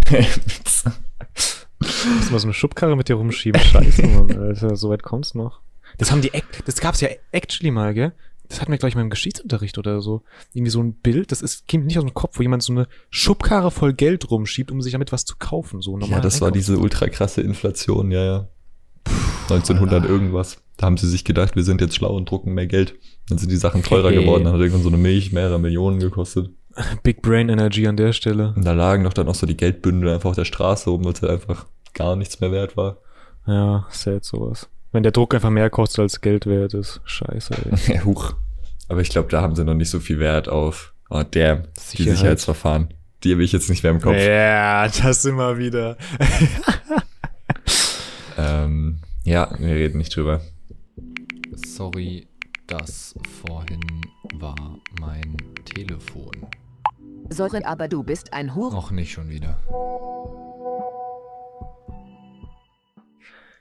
[1.79, 3.61] Du mal so eine Schubkarre mit dir rumschieben?
[3.61, 5.61] Scheiße, Mann, Alter, so weit kommt's noch.
[5.99, 6.31] Das haben die,
[6.65, 8.13] das gab's ja actually mal, gell?
[8.49, 10.23] Das hatten wir, glaube ich, mal im Geschichtsunterricht oder so.
[10.53, 12.87] Irgendwie so ein Bild, das ist, kommt nicht aus dem Kopf, wo jemand so eine
[13.09, 16.17] Schubkarre voll Geld rumschiebt, um sich damit was zu kaufen, so normal.
[16.17, 18.47] ja, das war diese ultra krasse Inflation, ja, ja.
[19.49, 20.61] 1900 irgendwas.
[20.77, 22.95] Da haben sie sich gedacht, wir sind jetzt schlau und drucken mehr Geld.
[23.29, 24.21] Dann sind die Sachen teurer Okay.
[24.21, 26.49] geworden, dann hat irgendwann so eine Milch mehrere Millionen gekostet.
[27.03, 28.53] Big Brain Energy an der Stelle.
[28.55, 31.13] Und da lagen doch dann auch so die Geldbündel einfach auf der Straße oben, weil
[31.13, 32.97] es halt einfach gar nichts mehr wert war.
[33.47, 34.69] Ja, sad sowas.
[34.97, 37.01] Wenn der Druck einfach mehr kostet als Geld wert ist.
[37.05, 37.53] Scheiße,
[37.87, 37.99] ey.
[38.03, 38.33] Huch.
[38.87, 41.79] Aber ich glaube, da haben sie noch nicht so viel Wert auf oh, der, die
[41.79, 42.17] Sicherheit.
[42.17, 42.95] Sicherheitsverfahren.
[43.23, 44.17] Die habe ich jetzt nicht mehr im Kopf.
[44.17, 45.97] Ja, das immer wieder.
[48.39, 50.41] Ähm, ja, wir reden nicht drüber.
[51.55, 52.27] Sorry,
[52.67, 53.81] das vorhin
[54.35, 54.55] war
[54.99, 56.31] mein Telefon.
[57.29, 58.73] Sorry, aber du bist ein Hure.
[58.73, 59.59] Noch nicht schon wieder.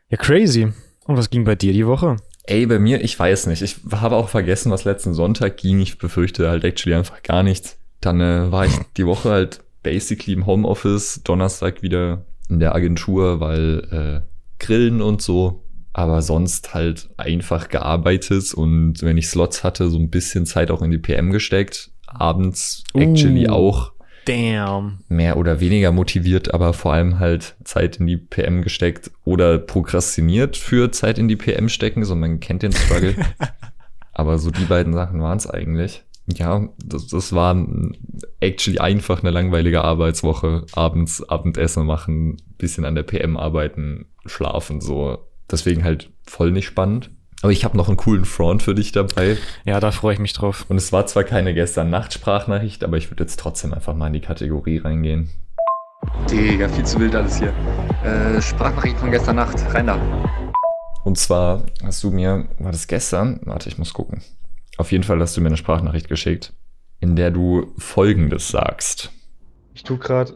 [0.09, 0.73] Ja, crazy.
[1.07, 2.17] Und was ging bei dir die Woche?
[2.45, 3.63] Ey, bei mir, ich weiß nicht.
[3.63, 5.81] Ich habe auch vergessen, was letzten Sonntag ging.
[5.81, 7.79] Ich befürchte halt actually einfach gar nichts.
[8.01, 13.41] Dann äh, war ich die Woche halt basically im Homeoffice, Donnerstag wieder in der Agentur,
[13.41, 15.65] weil äh, Grillen und so.
[15.93, 20.83] Aber sonst halt einfach gearbeitet und wenn ich Slots hatte, so ein bisschen Zeit auch
[20.83, 21.91] in die PM gesteckt.
[22.07, 23.53] Abends actually Uh.
[23.53, 23.93] auch
[24.27, 24.99] Damn.
[25.09, 30.57] mehr oder weniger motiviert, aber vor allem halt Zeit in die PM gesteckt oder prokrastiniert
[30.57, 32.05] für Zeit in die PM stecken.
[32.05, 33.15] So, man kennt den Struggle.
[34.13, 36.03] aber so die beiden Sachen waren es eigentlich.
[36.27, 37.57] Ja, das, das war
[38.41, 40.67] actually einfach eine langweilige Arbeitswoche.
[40.73, 45.19] Abends Abendessen machen, bisschen an der PM arbeiten, schlafen, so.
[45.49, 47.11] Deswegen halt voll nicht spannend.
[47.47, 49.37] Aber ich habe noch einen coolen Front für dich dabei.
[49.65, 50.67] Ja, da freue ich mich drauf.
[50.69, 54.15] Und es war zwar keine gestern Nacht-Sprachnachricht, aber ich würde jetzt trotzdem einfach mal in
[54.15, 55.31] die Kategorie reingehen.
[56.29, 57.53] Digga, viel zu wild alles hier.
[58.03, 59.59] Äh, Sprachnachricht von gestern Nacht.
[59.73, 59.97] Rein da.
[61.05, 63.39] Und zwar hast du mir, war das gestern?
[63.45, 64.25] Warte, ich muss gucken.
[64.77, 66.53] Auf jeden Fall hast du mir eine Sprachnachricht geschickt,
[66.99, 69.13] in der du Folgendes sagst.
[69.73, 70.33] Ich tue gerade,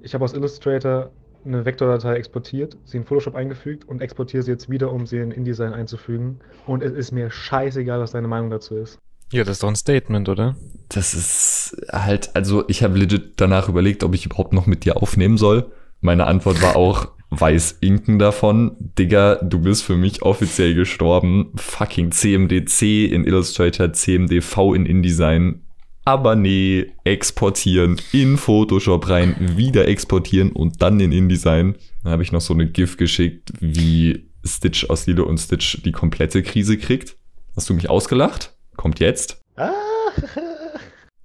[0.00, 1.10] ich habe aus Illustrator
[1.44, 5.30] eine Vektordatei exportiert, sie in Photoshop eingefügt und exportiere sie jetzt wieder, um sie in
[5.30, 6.40] InDesign einzufügen.
[6.66, 8.98] Und es ist mir scheißegal, was deine Meinung dazu ist.
[9.32, 10.56] Ja, das ist doch ein Statement, oder?
[10.88, 14.96] Das ist halt, also ich habe legit danach überlegt, ob ich überhaupt noch mit dir
[14.96, 15.70] aufnehmen soll.
[16.00, 18.76] Meine Antwort war auch weiß inken davon.
[18.78, 21.52] Digga, du bist für mich offiziell gestorben.
[21.56, 25.63] Fucking CMDC in Illustrator, CMDV in InDesign.
[26.04, 31.76] Aber nee, exportieren, in Photoshop rein, wieder exportieren und dann in InDesign.
[32.02, 35.92] Dann habe ich noch so eine GIF geschickt, wie Stitch aus Lilo und Stitch die
[35.92, 37.16] komplette Krise kriegt.
[37.56, 38.54] Hast du mich ausgelacht?
[38.76, 39.40] Kommt jetzt.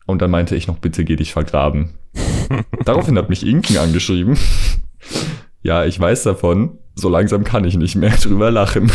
[0.05, 1.91] Und dann meinte ich noch, bitte geh dich vergraben.
[2.85, 4.39] Daraufhin hat mich Inken angeschrieben.
[5.61, 6.79] ja, ich weiß davon.
[6.95, 8.91] So langsam kann ich nicht mehr drüber lachen.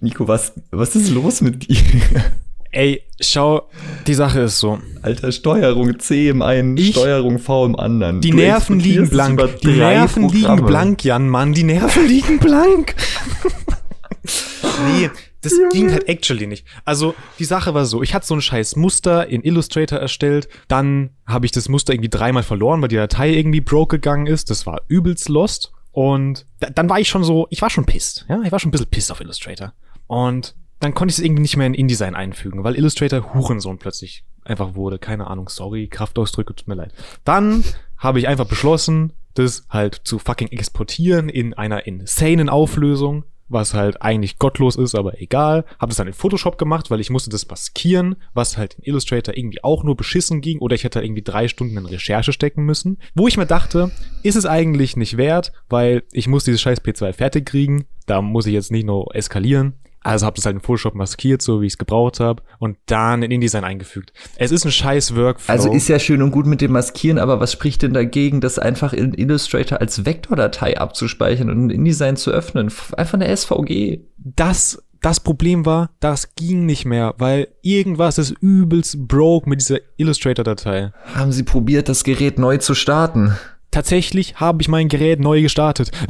[0.00, 1.78] Nico, was, was ist los mit dir?
[2.70, 3.68] Ey, schau,
[4.06, 4.78] die Sache ist so.
[5.02, 8.20] Alter, Steuerung C im einen, Ich- Steuerung V im anderen.
[8.20, 9.40] Die Du Nerven liegen blank.
[9.62, 10.66] Die Nerven liegen Programme.
[10.66, 11.54] blank, Jan, Mann.
[11.54, 12.94] Die Nerven liegen blank.
[14.86, 16.66] nee, das ging halt actually nicht.
[16.84, 21.10] Also, die Sache war so, ich hatte so ein scheiß Muster in Illustrator erstellt, dann
[21.26, 24.50] habe ich das Muster irgendwie dreimal verloren, weil die Datei irgendwie broke gegangen ist.
[24.50, 25.72] Das war übelst lost.
[25.92, 28.26] Und da, dann war ich schon so, ich war schon pissed.
[28.28, 29.72] Ja, ich war schon ein bisschen pissed auf Illustrator.
[30.06, 34.24] Und dann konnte ich es irgendwie nicht mehr in InDesign einfügen, weil Illustrator Hurensohn plötzlich
[34.44, 34.98] einfach wurde.
[34.98, 36.92] Keine Ahnung, sorry, Kraftausdrücke, tut mir leid.
[37.24, 37.64] Dann
[37.96, 44.02] habe ich einfach beschlossen, das halt zu fucking exportieren in einer insanen Auflösung, was halt
[44.02, 45.64] eigentlich gottlos ist, aber egal.
[45.78, 49.36] Habe das dann in Photoshop gemacht, weil ich musste das maskieren, was halt in Illustrator
[49.36, 52.98] irgendwie auch nur beschissen ging oder ich hätte irgendwie drei Stunden in Recherche stecken müssen.
[53.14, 53.90] Wo ich mir dachte,
[54.22, 58.46] ist es eigentlich nicht wert, weil ich muss dieses scheiß P2 fertig kriegen, da muss
[58.46, 59.74] ich jetzt nicht nur eskalieren.
[60.02, 63.22] Also habe das halt in Photoshop maskiert, so wie ich es gebraucht habe, und dann
[63.22, 64.12] in InDesign eingefügt.
[64.36, 65.52] Es ist ein scheiß Workflow.
[65.52, 68.58] Also ist ja schön und gut mit dem Maskieren, aber was spricht denn dagegen, das
[68.58, 72.72] einfach in Illustrator als Vektordatei abzuspeichern und in InDesign zu öffnen?
[72.96, 74.00] Einfach eine SVG.
[74.16, 79.78] das, das Problem war, das ging nicht mehr, weil irgendwas ist übelst broke mit dieser
[79.96, 80.92] Illustrator-Datei.
[81.14, 83.36] Haben Sie probiert, das Gerät neu zu starten?
[83.70, 85.90] Tatsächlich habe ich mein Gerät neu gestartet.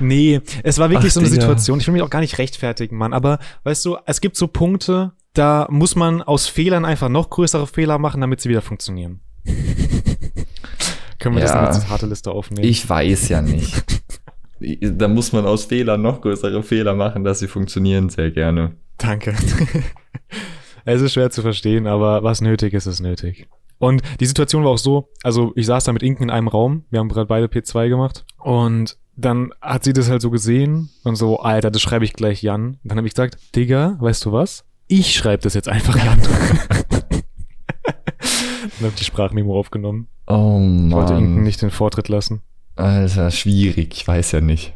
[0.00, 1.40] nee, es war wirklich Ach, so eine Digga.
[1.42, 1.80] Situation.
[1.80, 3.12] Ich will mich auch gar nicht rechtfertigen, Mann.
[3.12, 7.66] Aber weißt du, es gibt so Punkte, da muss man aus Fehlern einfach noch größere
[7.66, 9.20] Fehler machen, damit sie wieder funktionieren.
[11.18, 11.56] Können wir das Ja.
[11.56, 12.66] dann als harte Liste aufnehmen?
[12.68, 13.84] Ich weiß ja nicht.
[14.60, 18.72] Da muss man aus Fehlern noch größere Fehler machen, dass sie funktionieren, sehr gerne.
[18.96, 19.36] Danke.
[20.84, 23.46] es ist schwer zu verstehen, aber was nötig ist, ist nötig.
[23.78, 26.82] Und die Situation war auch so, also ich saß da mit Inken in einem Raum,
[26.90, 31.16] wir haben gerade beide P2 gemacht und dann hat sie das halt so gesehen und
[31.16, 32.66] so, Alter, das schreibe ich gleich Jan.
[32.66, 34.64] Und dann habe ich gesagt, Digga, weißt du was?
[34.86, 36.20] Ich schreibe das jetzt einfach Jan.
[36.22, 37.20] dann
[38.78, 40.06] habe ich die Sprachmemo aufgenommen.
[40.28, 41.42] Oh Ich wollte Inken Mann.
[41.42, 42.42] nicht den Vortritt lassen.
[42.76, 43.88] Alter, schwierig.
[43.92, 44.74] Ich weiß ja nicht.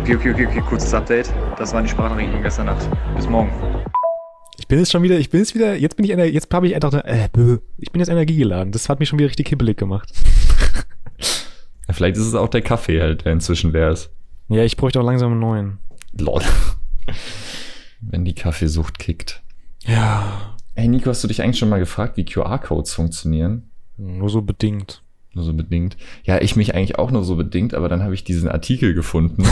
[0.00, 1.32] Okay, okay, okay, okay, kurzes Update.
[1.56, 2.86] Das waren die Sprachnachrichten von gestern Nacht.
[3.16, 3.50] Bis morgen.
[4.58, 6.74] Ich bin jetzt schon wieder, ich bin jetzt wieder, jetzt bin ich, jetzt habe ich
[6.74, 7.58] einfach, äh, bö.
[7.78, 8.72] ich bin jetzt energiegeladen.
[8.72, 10.12] Das hat mich schon wieder richtig hibbelig gemacht.
[11.88, 14.10] Ja, vielleicht ist es auch der Kaffee halt, der inzwischen leer ist.
[14.48, 15.78] Ja, ich bräuchte auch langsam einen neuen.
[16.18, 16.42] Lol.
[18.00, 19.42] Wenn die Kaffeesucht kickt.
[19.84, 23.70] Ja, Hey Nico, hast du dich eigentlich schon mal gefragt, wie QR-Codes funktionieren?
[23.96, 25.02] nur so bedingt.
[25.32, 25.96] Nur so bedingt.
[26.24, 29.42] Ja, ich mich eigentlich auch nur so bedingt, aber dann habe ich diesen Artikel gefunden.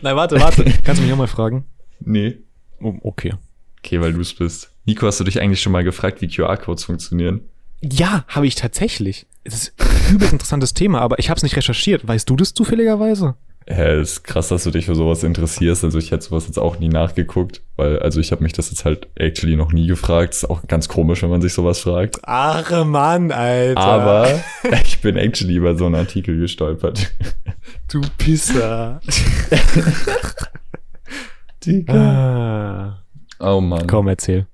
[0.00, 0.64] Nein, warte, warte.
[0.82, 1.66] Kannst du mich auch mal fragen?
[2.00, 2.38] nee.
[2.80, 3.34] Oh, okay.
[3.80, 4.70] Okay, weil du es bist.
[4.86, 7.42] Nico, hast du dich eigentlich schon mal gefragt, wie QR-Codes funktionieren?
[7.82, 9.26] Ja, habe ich tatsächlich.
[9.44, 12.06] Es ist ein übelst interessantes Thema, aber ich habe es nicht recherchiert.
[12.06, 13.34] Weißt du das zufälligerweise?
[13.68, 15.82] Ja, ist krass, dass du dich für sowas interessierst.
[15.82, 18.84] Also ich hätte sowas jetzt auch nie nachgeguckt, weil, also ich habe mich das jetzt
[18.84, 20.34] halt actually noch nie gefragt.
[20.34, 22.20] ist auch ganz komisch, wenn man sich sowas fragt.
[22.22, 23.80] Ach Mann, Alter.
[23.80, 24.40] Aber
[24.84, 27.12] ich bin actually über so einen Artikel gestolpert.
[27.90, 29.00] du Pisser.
[31.88, 33.02] ah.
[33.40, 33.86] Oh Mann.
[33.88, 34.46] Komm, erzähl.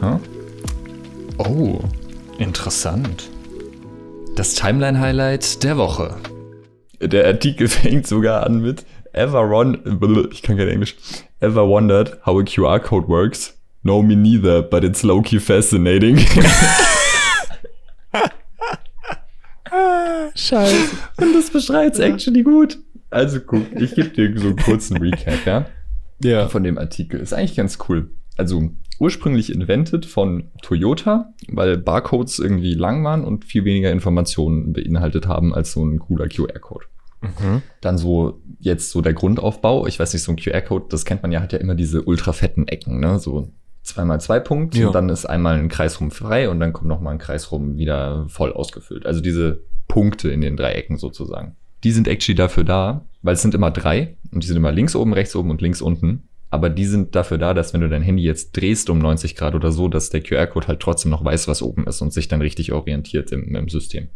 [0.00, 0.18] Huh?
[1.44, 1.80] Oh,
[2.38, 3.28] interessant.
[4.36, 6.14] Das Timeline-Highlight der Woche.
[7.00, 9.78] Der Artikel fängt sogar an mit Ever won
[10.30, 10.96] ich kann kein Englisch.
[11.40, 13.58] Ever wondered how a QR code works?
[13.82, 16.18] No, me neither, but it's low-key fascinating.
[20.34, 20.96] Scheiße.
[21.16, 22.78] Und das beschreibt's actually gut.
[23.10, 25.66] Also guck, ich gebe dir so einen kurzen Recap, ja?
[26.22, 26.48] Ja.
[26.48, 27.18] von dem Artikel.
[27.20, 28.10] Ist eigentlich ganz cool.
[28.36, 28.70] Also
[29.02, 35.52] ursprünglich invented von Toyota, weil Barcodes irgendwie lang waren und viel weniger Informationen beinhaltet haben
[35.52, 36.86] als so ein cooler QR-Code.
[37.20, 37.62] Mhm.
[37.80, 39.88] Dann so jetzt so der Grundaufbau.
[39.88, 42.32] Ich weiß nicht, so ein QR-Code, das kennt man ja, hat ja immer diese ultra
[42.32, 43.18] fetten Ecken, ne?
[43.18, 43.48] So
[43.82, 44.86] zweimal zwei Punkt Ja.
[44.86, 47.50] und dann ist einmal ein Kreis rum frei und dann kommt noch mal ein Kreis
[47.50, 49.04] rum wieder voll ausgefüllt.
[49.04, 51.56] Also diese Punkte in den drei Ecken sozusagen.
[51.82, 54.94] Die sind actually dafür da, weil es sind immer drei und die sind immer links
[54.94, 56.28] oben, rechts oben und links unten.
[56.52, 59.54] Aber die sind dafür da, dass wenn du dein Handy jetzt drehst um 90 Grad
[59.54, 62.42] oder so, dass der QR-Code halt trotzdem noch weiß, was oben ist und sich dann
[62.42, 64.08] richtig orientiert im, im System.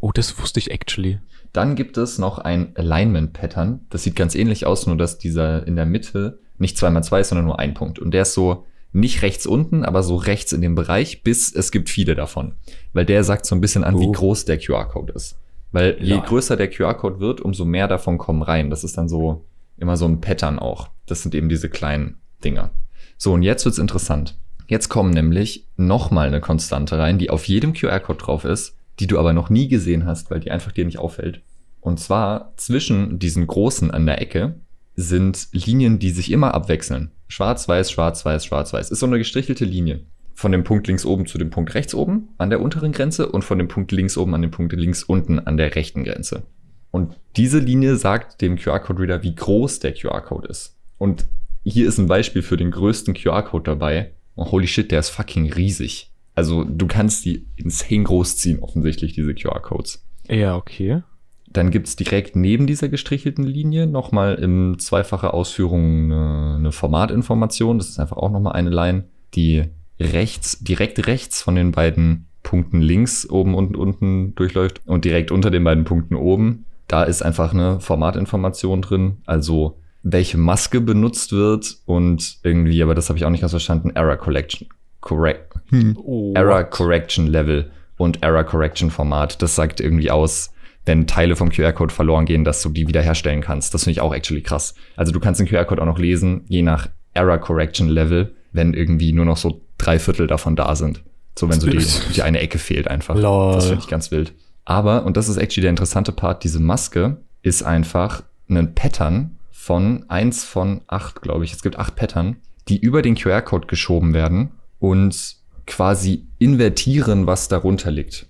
[0.00, 1.18] Oh, das wusste ich actually.
[1.52, 3.80] Dann gibt es noch ein Alignment-Pattern.
[3.90, 7.30] Das sieht ganz ähnlich aus, nur dass dieser in der Mitte nicht zweimal zwei ist,
[7.30, 7.98] sondern nur ein Punkt.
[7.98, 11.72] Und der ist so nicht rechts unten, aber so rechts in dem Bereich, bis es
[11.72, 12.54] gibt viele davon.
[12.92, 14.12] Weil der sagt so ein bisschen an, wie Oh.
[14.12, 15.36] groß der QR-Code ist.
[15.72, 16.20] Weil je Ja.
[16.20, 18.70] größer der QR-Code wird, umso mehr davon kommen rein.
[18.70, 19.44] Das ist dann so
[19.82, 20.88] immer so ein Pattern auch.
[21.06, 22.70] Das sind eben diese kleinen Dinger.
[23.18, 24.38] So, und jetzt wird's interessant.
[24.68, 29.18] Jetzt kommen nämlich nochmal eine Konstante rein, die auf jedem QR-Code drauf ist, die du
[29.18, 31.42] aber noch nie gesehen hast, weil die einfach dir nicht auffällt.
[31.80, 34.54] Und zwar zwischen diesen großen an der Ecke
[34.94, 37.10] sind Linien, die sich immer abwechseln.
[37.28, 38.90] Schwarz, weiß, schwarz, weiß, schwarz, weiß.
[38.90, 40.00] Ist so eine gestrichelte Linie.
[40.34, 43.42] Von dem Punkt links oben zu dem Punkt rechts oben an der unteren Grenze und
[43.42, 46.44] von dem Punkt links oben an den Punkt links unten an der rechten Grenze.
[46.92, 50.76] Und diese Linie sagt dem QR-Code-Reader, wie groß der QR-Code ist.
[50.98, 51.24] Und
[51.64, 54.12] hier ist ein Beispiel für den größten QR-Code dabei.
[54.34, 56.12] Und holy shit, der ist fucking riesig.
[56.34, 60.04] Also du kannst die insane groß ziehen, offensichtlich, diese QR-Codes.
[60.28, 61.02] Ja, okay.
[61.48, 67.78] Dann gibt's direkt neben dieser gestrichelten Linie nochmal in zweifacher Ausführung eine, eine Formatinformation.
[67.78, 69.64] Das ist einfach auch nochmal eine Line, die
[69.98, 75.50] rechts, direkt rechts von den beiden Punkten links oben und unten durchläuft und direkt unter
[75.50, 76.64] den beiden Punkten oben.
[76.88, 83.08] Da ist einfach eine Formatinformation drin, also welche Maske benutzt wird und irgendwie, aber das
[83.08, 84.68] habe ich auch nicht ganz verstanden, Error Collection.
[85.00, 85.54] Correct.
[85.96, 89.40] Oh, Error Correction Level und Error Correction Format.
[89.42, 90.52] Das sagt irgendwie aus,
[90.84, 93.72] wenn Teile vom QR-Code verloren gehen, dass du die wiederherstellen kannst.
[93.74, 94.74] Das finde ich auch actually krass.
[94.96, 99.12] Also du kannst den QR-Code auch noch lesen, je nach Error Correction Level, wenn irgendwie
[99.12, 101.02] nur noch so drei Viertel davon da sind.
[101.38, 103.16] So wenn so die, die eine Ecke fehlt einfach.
[103.16, 103.54] Lol.
[103.54, 104.34] Das finde ich ganz wild.
[104.64, 110.04] Aber, und das ist actually der interessante Part, diese Maske ist einfach ein Pattern von
[110.08, 111.52] eins von acht, glaube ich.
[111.52, 112.36] Es gibt acht Pattern,
[112.68, 118.26] die über den QR-Code geschoben werden und quasi invertieren, was darunter liegt.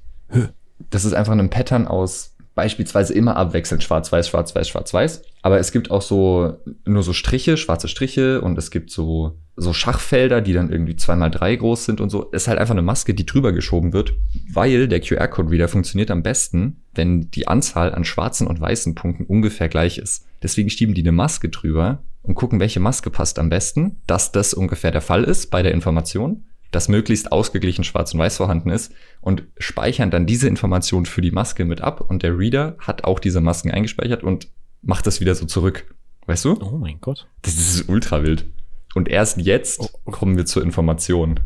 [0.91, 5.23] Das ist einfach ein Pattern aus beispielsweise immer abwechselnd schwarz-weiß, schwarz-weiß, schwarz-weiß.
[5.43, 9.73] Aber es gibt auch so nur so Striche, schwarze Striche und es gibt so, so
[9.73, 12.29] Schachfelder, die dann irgendwie zweimal drei groß sind und so.
[12.33, 14.15] Es ist halt einfach eine Maske, die drüber geschoben wird,
[14.53, 19.69] weil der QR-Code-Reader funktioniert am besten, wenn die Anzahl an schwarzen und weißen Punkten ungefähr
[19.69, 20.27] gleich ist.
[20.43, 24.55] Deswegen schieben die eine Maske drüber und gucken, welche Maske passt am besten, dass das
[24.55, 28.93] ungefähr der Fall ist bei der Information dass möglichst ausgeglichen schwarz und weiß vorhanden ist
[29.21, 33.21] und speichern dann diese Information für die Maske mit ab und der Reader hat auch
[33.21, 34.49] diese Masken eingespeichert und
[34.83, 35.95] macht das wieder so zurück.
[36.27, 36.59] Weißt du?
[36.61, 37.29] Oh mein Gott.
[37.43, 38.47] Das ist ultra wild.
[38.95, 40.11] Und erst jetzt Oh.
[40.11, 41.41] kommen wir zur Information.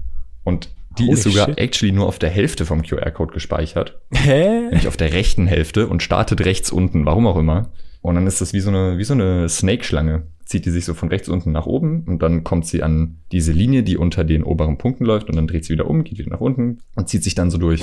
[0.44, 1.58] Und die Holy ist sogar shit.
[1.58, 4.00] actually nur auf der Hälfte vom QR-Code gespeichert.
[4.12, 4.60] Hä?
[4.62, 7.70] Nämlich auf der rechten Hälfte und startet rechts unten, warum auch immer.
[8.00, 10.26] Und dann ist das wie so eine, wie so eine Snake-Schlange.
[10.46, 13.52] Zieht die sich so von rechts unten nach oben und dann kommt sie an diese
[13.52, 16.30] Linie, die unter den oberen Punkten läuft und dann dreht sie wieder um, geht wieder
[16.30, 17.82] nach unten und zieht sich dann so durch.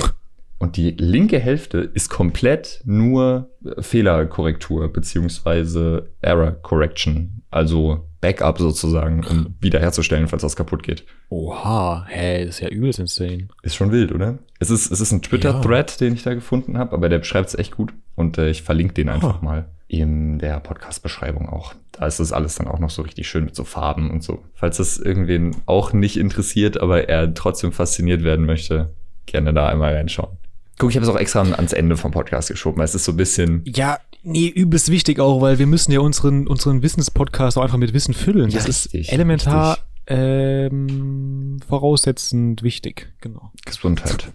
[0.60, 3.49] Und die linke Hälfte ist komplett nur
[3.80, 11.04] Fehlerkorrektur beziehungsweise Error Correction, also Backup sozusagen, um wiederherzustellen, falls was kaputt geht.
[11.28, 13.49] Oha, hä, das ist ja übelst insane.
[13.62, 14.39] Ist schon wild, oder?
[14.60, 17.56] Es ist, es ist ein Twitter-Thread, den ich da gefunden habe, aber der beschreibt es
[17.56, 17.93] echt gut.
[18.15, 21.76] Und äh, ich verlinke den einfach mal in der Podcast-Beschreibung auch.
[21.93, 24.43] Da ist das alles dann auch noch so richtig schön mit so Farben und so.
[24.53, 28.93] Falls das irgendwen auch nicht interessiert, aber er trotzdem fasziniert werden möchte,
[29.27, 30.38] gerne da einmal reinschauen.
[30.79, 33.12] Guck, ich habe es auch extra ans Ende vom Podcast geschoben, weil es ist so
[33.12, 33.62] ein bisschen.
[33.65, 37.93] Ja, nee, übelst wichtig auch, weil wir müssen ja unseren, unseren Wissenspodcast auch einfach mit
[37.93, 38.49] Wissen füllen.
[38.49, 39.84] Ja, das richtig, ist elementar richtig.
[40.08, 43.51] ähm, voraussetzend wichtig, genau.
[43.65, 44.32] Gesundheit.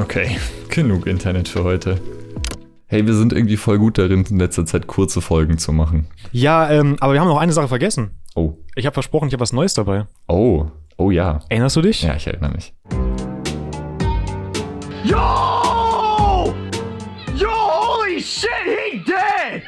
[0.00, 0.36] Okay,
[0.68, 2.00] genug Internet für heute.
[2.92, 6.08] Hey, wir sind irgendwie voll gut darin, in letzter Zeit kurze Folgen zu machen.
[6.32, 8.18] Ja, ähm, aber wir haben noch eine Sache vergessen.
[8.34, 10.08] Oh, Ich habe versprochen, ich habe was Neues dabei.
[10.26, 11.38] oh, oh ja.
[11.48, 12.02] Erinnerst du dich?
[12.02, 12.74] Ja, ich erinnere mich.
[15.04, 15.16] Yo!
[17.36, 19.62] Yo, holy shit, he dead!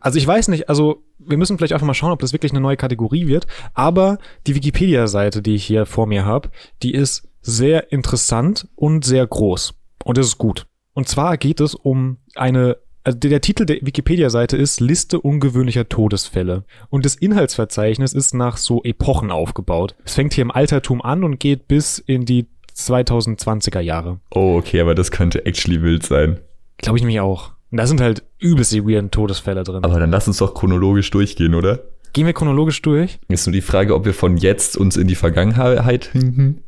[0.00, 2.62] Also ich weiß nicht, also wir müssen vielleicht einfach mal schauen, ob das wirklich eine
[2.62, 3.46] neue Kategorie wird.
[3.74, 6.48] Aber die Wikipedia-Seite, die ich hier vor mir habe,
[6.82, 9.74] die ist sehr interessant und sehr groß.
[10.04, 10.66] Und das ist gut.
[10.92, 16.64] Und zwar geht es um eine, also der, Titel der Wikipedia-Seite ist Liste ungewöhnlicher Todesfälle.
[16.90, 19.94] Und das Inhaltsverzeichnis ist nach so Epochen aufgebaut.
[20.04, 24.20] Es fängt hier im Altertum an und geht bis in die 2020er Jahre.
[24.34, 26.40] Oh, okay, aber das könnte actually wild sein.
[26.78, 27.52] Glaube ich nämlich auch.
[27.70, 29.84] Und da sind halt übelst die weirden Todesfälle drin.
[29.84, 31.80] Aber dann lass uns doch chronologisch durchgehen, oder?
[32.16, 33.18] Gehen wir chronologisch durch?
[33.28, 36.10] Ist nur die Frage, ob wir von jetzt uns in die Vergangenheit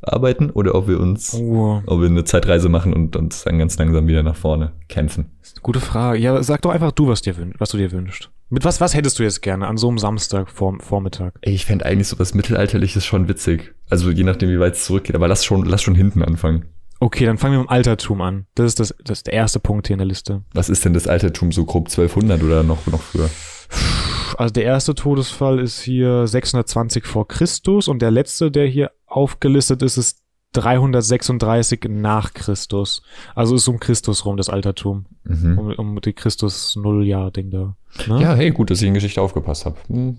[0.03, 3.79] arbeiten oder ob wir uns, Oh, ob wir eine Zeitreise machen und uns dann ganz
[3.79, 5.31] langsam wieder nach vorne kämpfen.
[5.63, 6.19] gute Frage.
[6.19, 8.31] Ja, sag doch einfach du, was, dir was du dir wünschst.
[8.51, 11.33] Mit was, was hättest du jetzt gerne an so einem Samstag vor, Vormittag?
[11.41, 13.73] Ey, ich fände eigentlich sowas Mittelalterliches schon witzig.
[13.89, 16.67] Also je nachdem, wie weit es zurückgeht, aber lass schon, lass schon hinten anfangen.
[17.01, 18.45] Okay, dann fangen wir mit dem Altertum an.
[18.55, 20.43] Das ist das, das ist der erste Punkt hier in der Liste.
[20.53, 23.31] Was ist denn das Altertum so grob 1200 oder noch, noch früher?
[24.39, 29.83] Also der erste Todesfall ist hier 620 vor Christus und der letzte, der hier aufgelistet
[29.83, 30.23] ist, ist
[30.53, 33.03] 336 nach Christus.
[33.35, 35.07] Also ist um Christus rum das Altertum.
[35.25, 35.59] Mhm.
[35.59, 37.77] Um, um die Christus Nulljahr-Ding da.
[38.07, 38.23] Ne?
[38.23, 39.77] Ja, hey, gut, dass ich in Geschichte aufgepasst habe.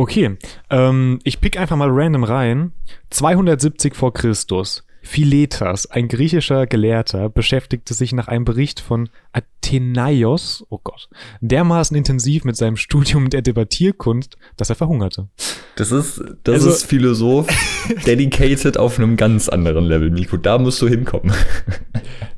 [0.00, 0.36] Okay,
[0.70, 2.70] ähm, ich pick einfach mal random rein.
[3.10, 4.86] 270 vor Christus.
[5.02, 11.08] Philetas, ein griechischer Gelehrter, beschäftigte sich nach einem Bericht von Athenaios, oh Gott,
[11.40, 15.28] dermaßen intensiv mit seinem Studium der Debattierkunst, dass er verhungerte.
[15.76, 17.46] Das ist, das Also- ist Philosoph
[18.06, 20.36] dedicated auf einem ganz anderen Level, Nico.
[20.36, 21.32] Da musst du hinkommen.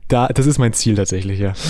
[0.08, 1.54] Da, das ist mein Ziel tatsächlich, ja.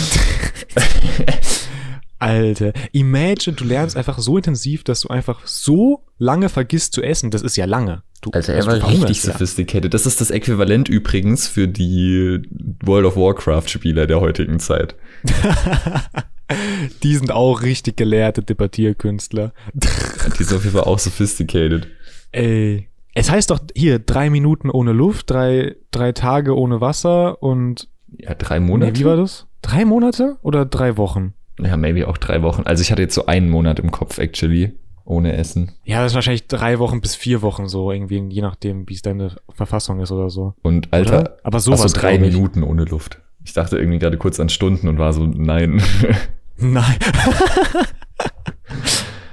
[2.18, 7.31] Alter, imagine, du lernst einfach so intensiv, dass du einfach so lange vergisst zu essen.
[7.31, 8.03] Das ist ja lange.
[8.20, 9.33] Du, er also du war richtig ja.
[9.33, 9.94] sophisticated.
[9.94, 12.40] Das ist das Äquivalent übrigens für die
[12.85, 14.94] World of Warcraft-Spieler der heutigen Zeit.
[17.02, 19.52] Die sind auch richtig gelehrte Debattierkünstler.
[19.74, 21.88] Die sind auf jeden Fall auch sophisticated.
[22.33, 22.88] Ey.
[23.14, 28.35] Es heißt doch hier drei Minuten ohne Luft, drei, drei Tage ohne Wasser und Ja,
[28.35, 28.98] drei nee, Monate?
[28.98, 29.46] wie war das?
[29.62, 31.35] Drei Monate oder drei Wochen?
[31.59, 32.62] Ja, maybe auch drei Wochen.
[32.64, 34.72] Also ich hatte jetzt so einen Monat im Kopf, actually,
[35.11, 35.73] ohne Essen.
[35.85, 39.03] Ja, das ist wahrscheinlich drei Wochen bis vier Wochen so, irgendwie, je nachdem, wie es
[39.03, 40.55] deine Verfassung ist oder so.
[40.62, 41.37] Und Alter, Oder?
[41.42, 42.21] Aber so, sowas, drei ich.
[42.21, 43.21] Minuten ohne Luft.
[43.44, 45.83] Ich dachte irgendwie gerade kurz an Stunden und war so, nein.
[46.63, 46.98] Nein.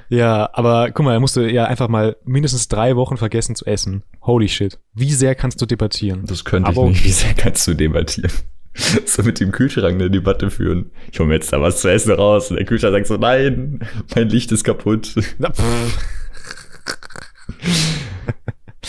[0.09, 4.03] ja, aber guck mal, er musste ja einfach mal mindestens drei Wochen vergessen zu essen.
[4.21, 4.80] Holy shit.
[4.93, 6.25] Wie sehr kannst du debattieren?
[6.25, 6.99] Das könnte ich Aber nicht.
[6.99, 7.07] okay.
[7.09, 8.32] Wie sehr kannst du debattieren?
[9.05, 10.91] So mit dem Kühlschrank eine Debatte führen.
[11.11, 12.51] Ich hole mir jetzt da was zu essen raus.
[12.51, 13.80] Und der Kühlschrank sagt so, nein,
[14.15, 15.15] mein Licht ist kaputt.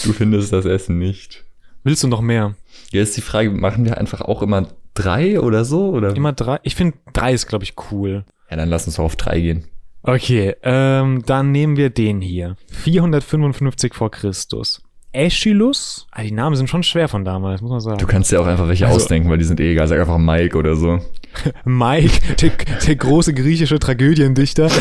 [0.05, 1.45] Du findest das Essen nicht.
[1.82, 2.55] Willst du noch mehr?
[2.93, 5.91] Ja, ist die Frage, machen wir einfach auch immer drei oder so?
[5.91, 6.14] Oder?
[6.14, 6.59] Immer drei?
[6.62, 8.24] Ich finde, drei ist, glaube ich, cool.
[8.51, 9.64] Ja, dann lass uns doch auf drei gehen.
[10.03, 12.57] Okay, ähm, dann nehmen wir den hier.
[12.70, 14.82] 455 vor Christus.
[15.14, 16.06] Aeschylus?
[16.12, 17.98] Ah, die Namen sind schon schwer von damals, muss man sagen.
[17.98, 19.88] Du kannst dir auch einfach welche Also- ausdenken, weil die sind eh egal.
[19.88, 20.98] Sag einfach Mike oder so.
[21.64, 22.50] Mike, der,
[22.86, 24.68] der große griechische Tragödiendichter.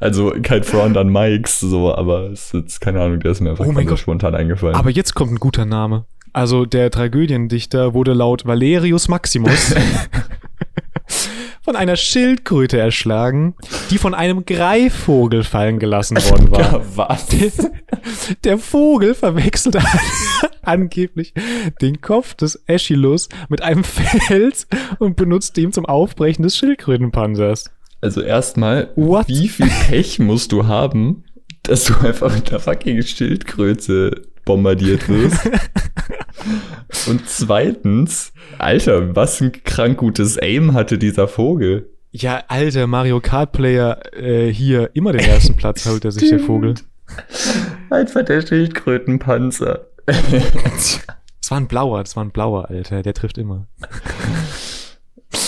[0.00, 3.50] Also kein Front an Mikes, so, aber es ist jetzt, keine Ahnung, der ist mir
[3.50, 4.00] einfach Oh mein Gott.
[4.00, 4.74] spontan eingefallen.
[4.74, 6.06] Aber jetzt kommt ein guter Name.
[6.32, 9.74] Also der Tragödiendichter wurde laut Valerius Maximus
[11.72, 13.54] von einer Schildkröte erschlagen,
[13.88, 16.82] die von einem Greifvogel fallen gelassen worden war.
[16.96, 17.28] Was?
[18.44, 19.86] Der Vogel verwechselt an,
[20.62, 21.32] angeblich
[21.80, 24.66] den Kopf des Aeschylus mit einem Fels
[24.98, 27.70] und benutzt ihn zum Aufbrechen des Schildkrötenpanzers.
[28.02, 29.28] Also erstmal, What?
[29.28, 31.24] wie viel Pech musst du haben,
[31.62, 35.50] dass du einfach mit einer fucking Schildkröte bombardiert wirst?
[37.08, 41.88] Und zweitens, Alter, was ein krank gutes Aim hatte dieser Vogel.
[42.10, 46.40] Ja, alter Mario Kart Player äh, hier immer den ersten Platz holt er sich der
[46.40, 46.74] Vogel.
[47.90, 49.86] Einfach der Schildkrötenpanzer.
[51.42, 53.66] Das war ein blauer, das war ein blauer, Alter, der trifft immer.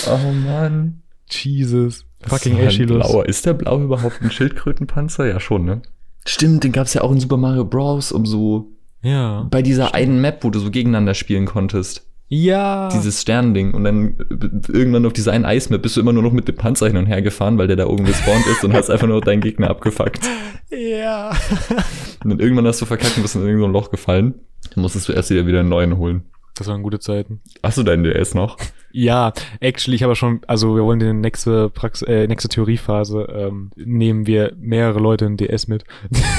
[0.07, 1.01] oh Mann.
[1.29, 2.05] Jesus.
[2.21, 3.07] Fucking Das ein Aeschylus.
[3.07, 3.25] Blauer.
[3.25, 5.25] Ist der blau überhaupt ein Schildkrötenpanzer?
[5.25, 5.81] Ja, schon, ne?
[6.27, 8.11] Stimmt, den gab's ja auch in Super Mario Bros.
[8.11, 8.74] um so
[9.05, 9.47] Ja.
[9.51, 12.07] bei dieser einen Map, wo du so gegeneinander spielen konntest.
[12.27, 12.89] Ja.
[12.91, 13.73] Dieses Sternding.
[13.73, 16.55] Und dann äh, irgendwann auf dieser einen Eismap bist du immer nur noch mit dem
[16.55, 19.21] Panzer hin und her gefahren, weil der da oben gespawnt ist und hast einfach nur
[19.21, 20.27] deinen Gegner abgefuckt.
[20.71, 21.31] ja.
[22.23, 24.33] Und dann irgendwann hast du verkackt und bist in irgendein so Loch gefallen.
[24.73, 26.23] Dann musstest du erst wieder wieder einen neuen holen.
[26.55, 27.39] Das waren gute Zeiten.
[27.61, 28.57] Hast du deinen DS noch?
[28.91, 33.27] Ja, actually, ich habe schon, also wir wollen in die nächste Prax äh, nächste Theoriephase
[33.29, 35.83] ähm, nehmen wir mehrere Leute in DS mit.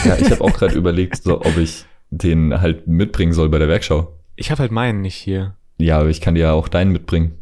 [0.04, 1.84] Ja, ich habe auch gerade überlegt, so, ob ich
[2.16, 4.12] den halt mitbringen soll bei der Werkschau.
[4.36, 5.56] Ich habe halt meinen nicht hier.
[5.78, 7.32] Ja, aber ich kann dir ja auch deinen mitbringen.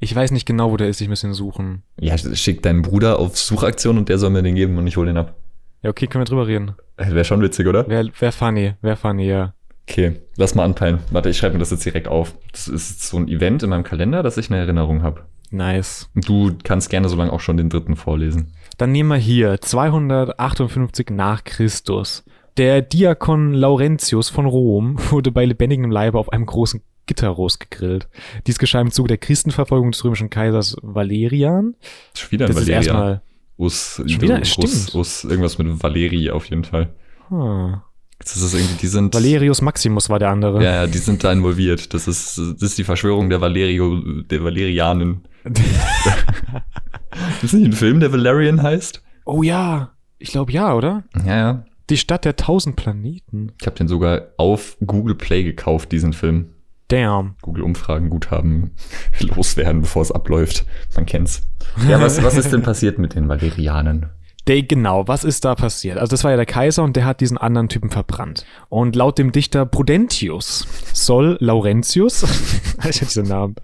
[0.00, 1.82] Ich weiß nicht genau, wo der ist, ich muss ihn suchen.
[1.98, 5.06] Ja, schick deinen Bruder auf Suchaktion und der soll mir den geben und ich hol
[5.06, 5.36] den ab.
[5.82, 6.74] Ja, okay, können wir drüber reden.
[6.96, 7.88] Wäre schon witzig, oder?
[7.88, 9.54] Wer, wer funny, wer funny, ja.
[9.88, 10.98] Okay, lass mal anpeilen.
[11.10, 12.34] Warte, ich schreibe mir das jetzt direkt auf.
[12.52, 15.22] Das ist so ein Event in meinem Kalender, dass ich eine Erinnerung habe.
[15.50, 16.10] Nice.
[16.14, 18.52] Du kannst gerne so lange auch schon den dritten vorlesen.
[18.78, 22.24] Dann nehmen wir hier 258 nach Christus.
[22.56, 28.08] Der Diakon Laurentius von Rom wurde bei lebendigem Leibe auf einem großen Gitterrost gegrillt.
[28.46, 31.74] Dies geschah im Zuge der Christenverfolgung des römischen Kaisers Valerian.
[32.14, 32.76] Ist wieder Das ist Valeria.
[32.76, 33.22] erstmal.
[33.58, 34.38] Us, Schon wieder?
[34.38, 34.94] Us, Stimmt.
[34.94, 36.94] Us, irgendwas mit Valeri auf jeden Fall.
[37.28, 37.80] Hm.
[38.18, 39.12] Das ist irgendwie, die sind.
[39.14, 40.62] Valerius Maximus war der andere.
[40.62, 41.92] Ja, ja, die sind da involviert.
[41.92, 44.00] Das ist, das ist die Verschwörung der Valerio,
[44.30, 45.26] der Valerianen.
[47.42, 49.02] ist nicht ein Film, der Valerian heißt?
[49.26, 51.02] Oh ja, ich glaube ja, oder?
[51.26, 51.64] Ja, ja.
[51.90, 53.52] Die Stadt der tausend Planeten.
[53.60, 56.50] Ich habe den sogar auf Google Play gekauft, diesen Film.
[56.88, 57.36] Damn.
[57.42, 58.72] Google Umfragen Guthaben
[59.18, 60.64] loswerden, bevor es abläuft.
[60.96, 61.42] Man kennt's.
[61.88, 64.06] Ja, was, was ist denn passiert mit den Valerianen?
[64.46, 65.96] Der, genau, was ist da passiert?
[65.96, 68.44] Also das war ja der Kaiser und der hat diesen anderen Typen verbrannt.
[68.68, 72.22] Und laut dem Dichter Prudentius soll Laurentius,
[72.88, 73.54] ich hab diesen Namen,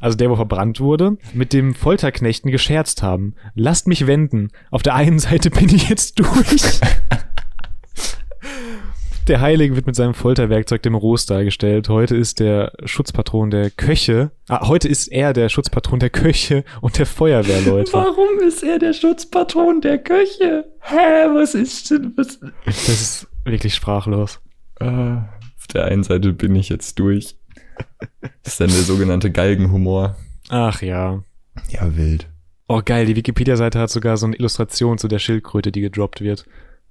[0.00, 3.34] also der, wo verbrannt wurde, mit dem Folterknechten gescherzt haben.
[3.54, 4.48] Lasst mich wenden.
[4.70, 6.80] Auf der einen Seite bin ich jetzt durch.
[9.30, 11.88] Der Heilige wird mit seinem Folterwerkzeug dem Ros dargestellt.
[11.88, 14.32] Heute ist der Schutzpatron der Köche.
[14.48, 17.92] Ah, heute ist er der Schutzpatron der Köche und der Feuerwehrleute.
[17.92, 20.64] Warum ist er der Schutzpatron der Köche?
[20.80, 22.40] Hä, was ist denn, was?
[22.64, 24.40] Das ist wirklich sprachlos.
[24.80, 27.36] Äh, auf der einen Seite bin ich jetzt durch.
[28.42, 30.16] Das ist dann der sogenannte Galgenhumor.
[30.48, 31.22] Ach ja.
[31.68, 32.28] Ja, wild.
[32.66, 36.46] Oh geil, die Wikipedia-Seite hat sogar so eine Illustration zu der Schildkröte, die gedroppt wird.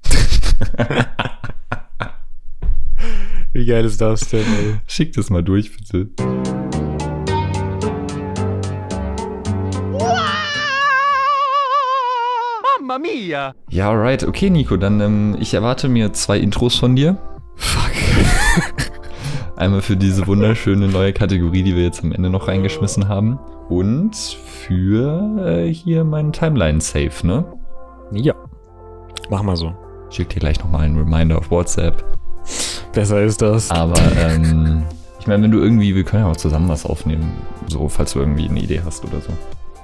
[3.52, 4.76] Wie geil ist das denn, ey?
[4.86, 6.10] Schick das mal durch, bitte.
[12.90, 13.54] Mamma mia!
[13.70, 14.24] Ja, alright.
[14.24, 17.18] Okay, Nico, dann ähm, ich erwarte mir zwei Intros von dir.
[17.56, 17.92] Fuck.
[19.56, 23.40] Einmal für diese wunderschöne neue Kategorie, die wir jetzt am Ende noch reingeschmissen haben.
[23.68, 27.46] Und für äh, hier meinen Timeline-Save, ne?
[28.12, 28.36] Ja.
[29.30, 29.74] Mach mal so.
[30.10, 32.19] Ich schick dir gleich nochmal einen Reminder auf WhatsApp.
[32.94, 33.70] Besser ist das.
[33.70, 34.84] Aber ähm,
[35.20, 37.32] ich meine, wenn du irgendwie, wir können ja auch zusammen was aufnehmen,
[37.68, 39.32] so, falls du irgendwie eine Idee hast oder so.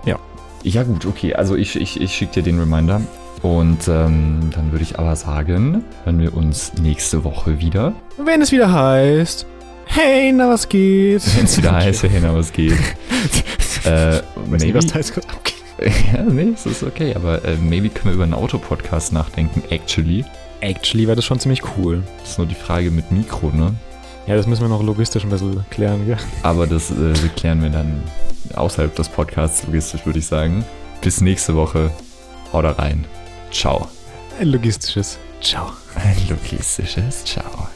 [0.05, 0.17] Ja.
[0.63, 3.01] Ja gut, okay, also ich, ich, ich schicke dir den Reminder.
[3.43, 7.93] Und ähm, dann würde ich aber sagen, hören wir uns nächste Woche wieder.
[8.17, 9.45] Wenn es wieder heißt,
[9.85, 11.21] hey, na was geht?
[11.37, 12.73] Wenn es wieder heißt, hey, na, was geht.
[13.85, 15.55] äh, maybe, was gerade abgeht.
[16.13, 20.25] ja, nee, es ist okay, aber äh, maybe können wir über einen Autopodcast nachdenken, actually.
[20.61, 22.03] Actually wäre das schon ziemlich cool.
[22.19, 23.75] Das ist nur die Frage mit Mikro, ne?
[24.27, 26.17] Ja, das müssen wir noch logistisch ein bisschen klären, gell?
[26.41, 28.01] Aber das äh, klären wir dann
[28.55, 30.65] außerhalb des Podcasts logistisch, würde ich sagen.
[31.01, 31.91] Bis nächste Woche.
[32.51, 33.05] Haut da rein.
[33.51, 33.87] Ciao.
[34.39, 35.71] Ein logistisches Ciao.
[35.95, 37.67] Ein logistisches Ciao.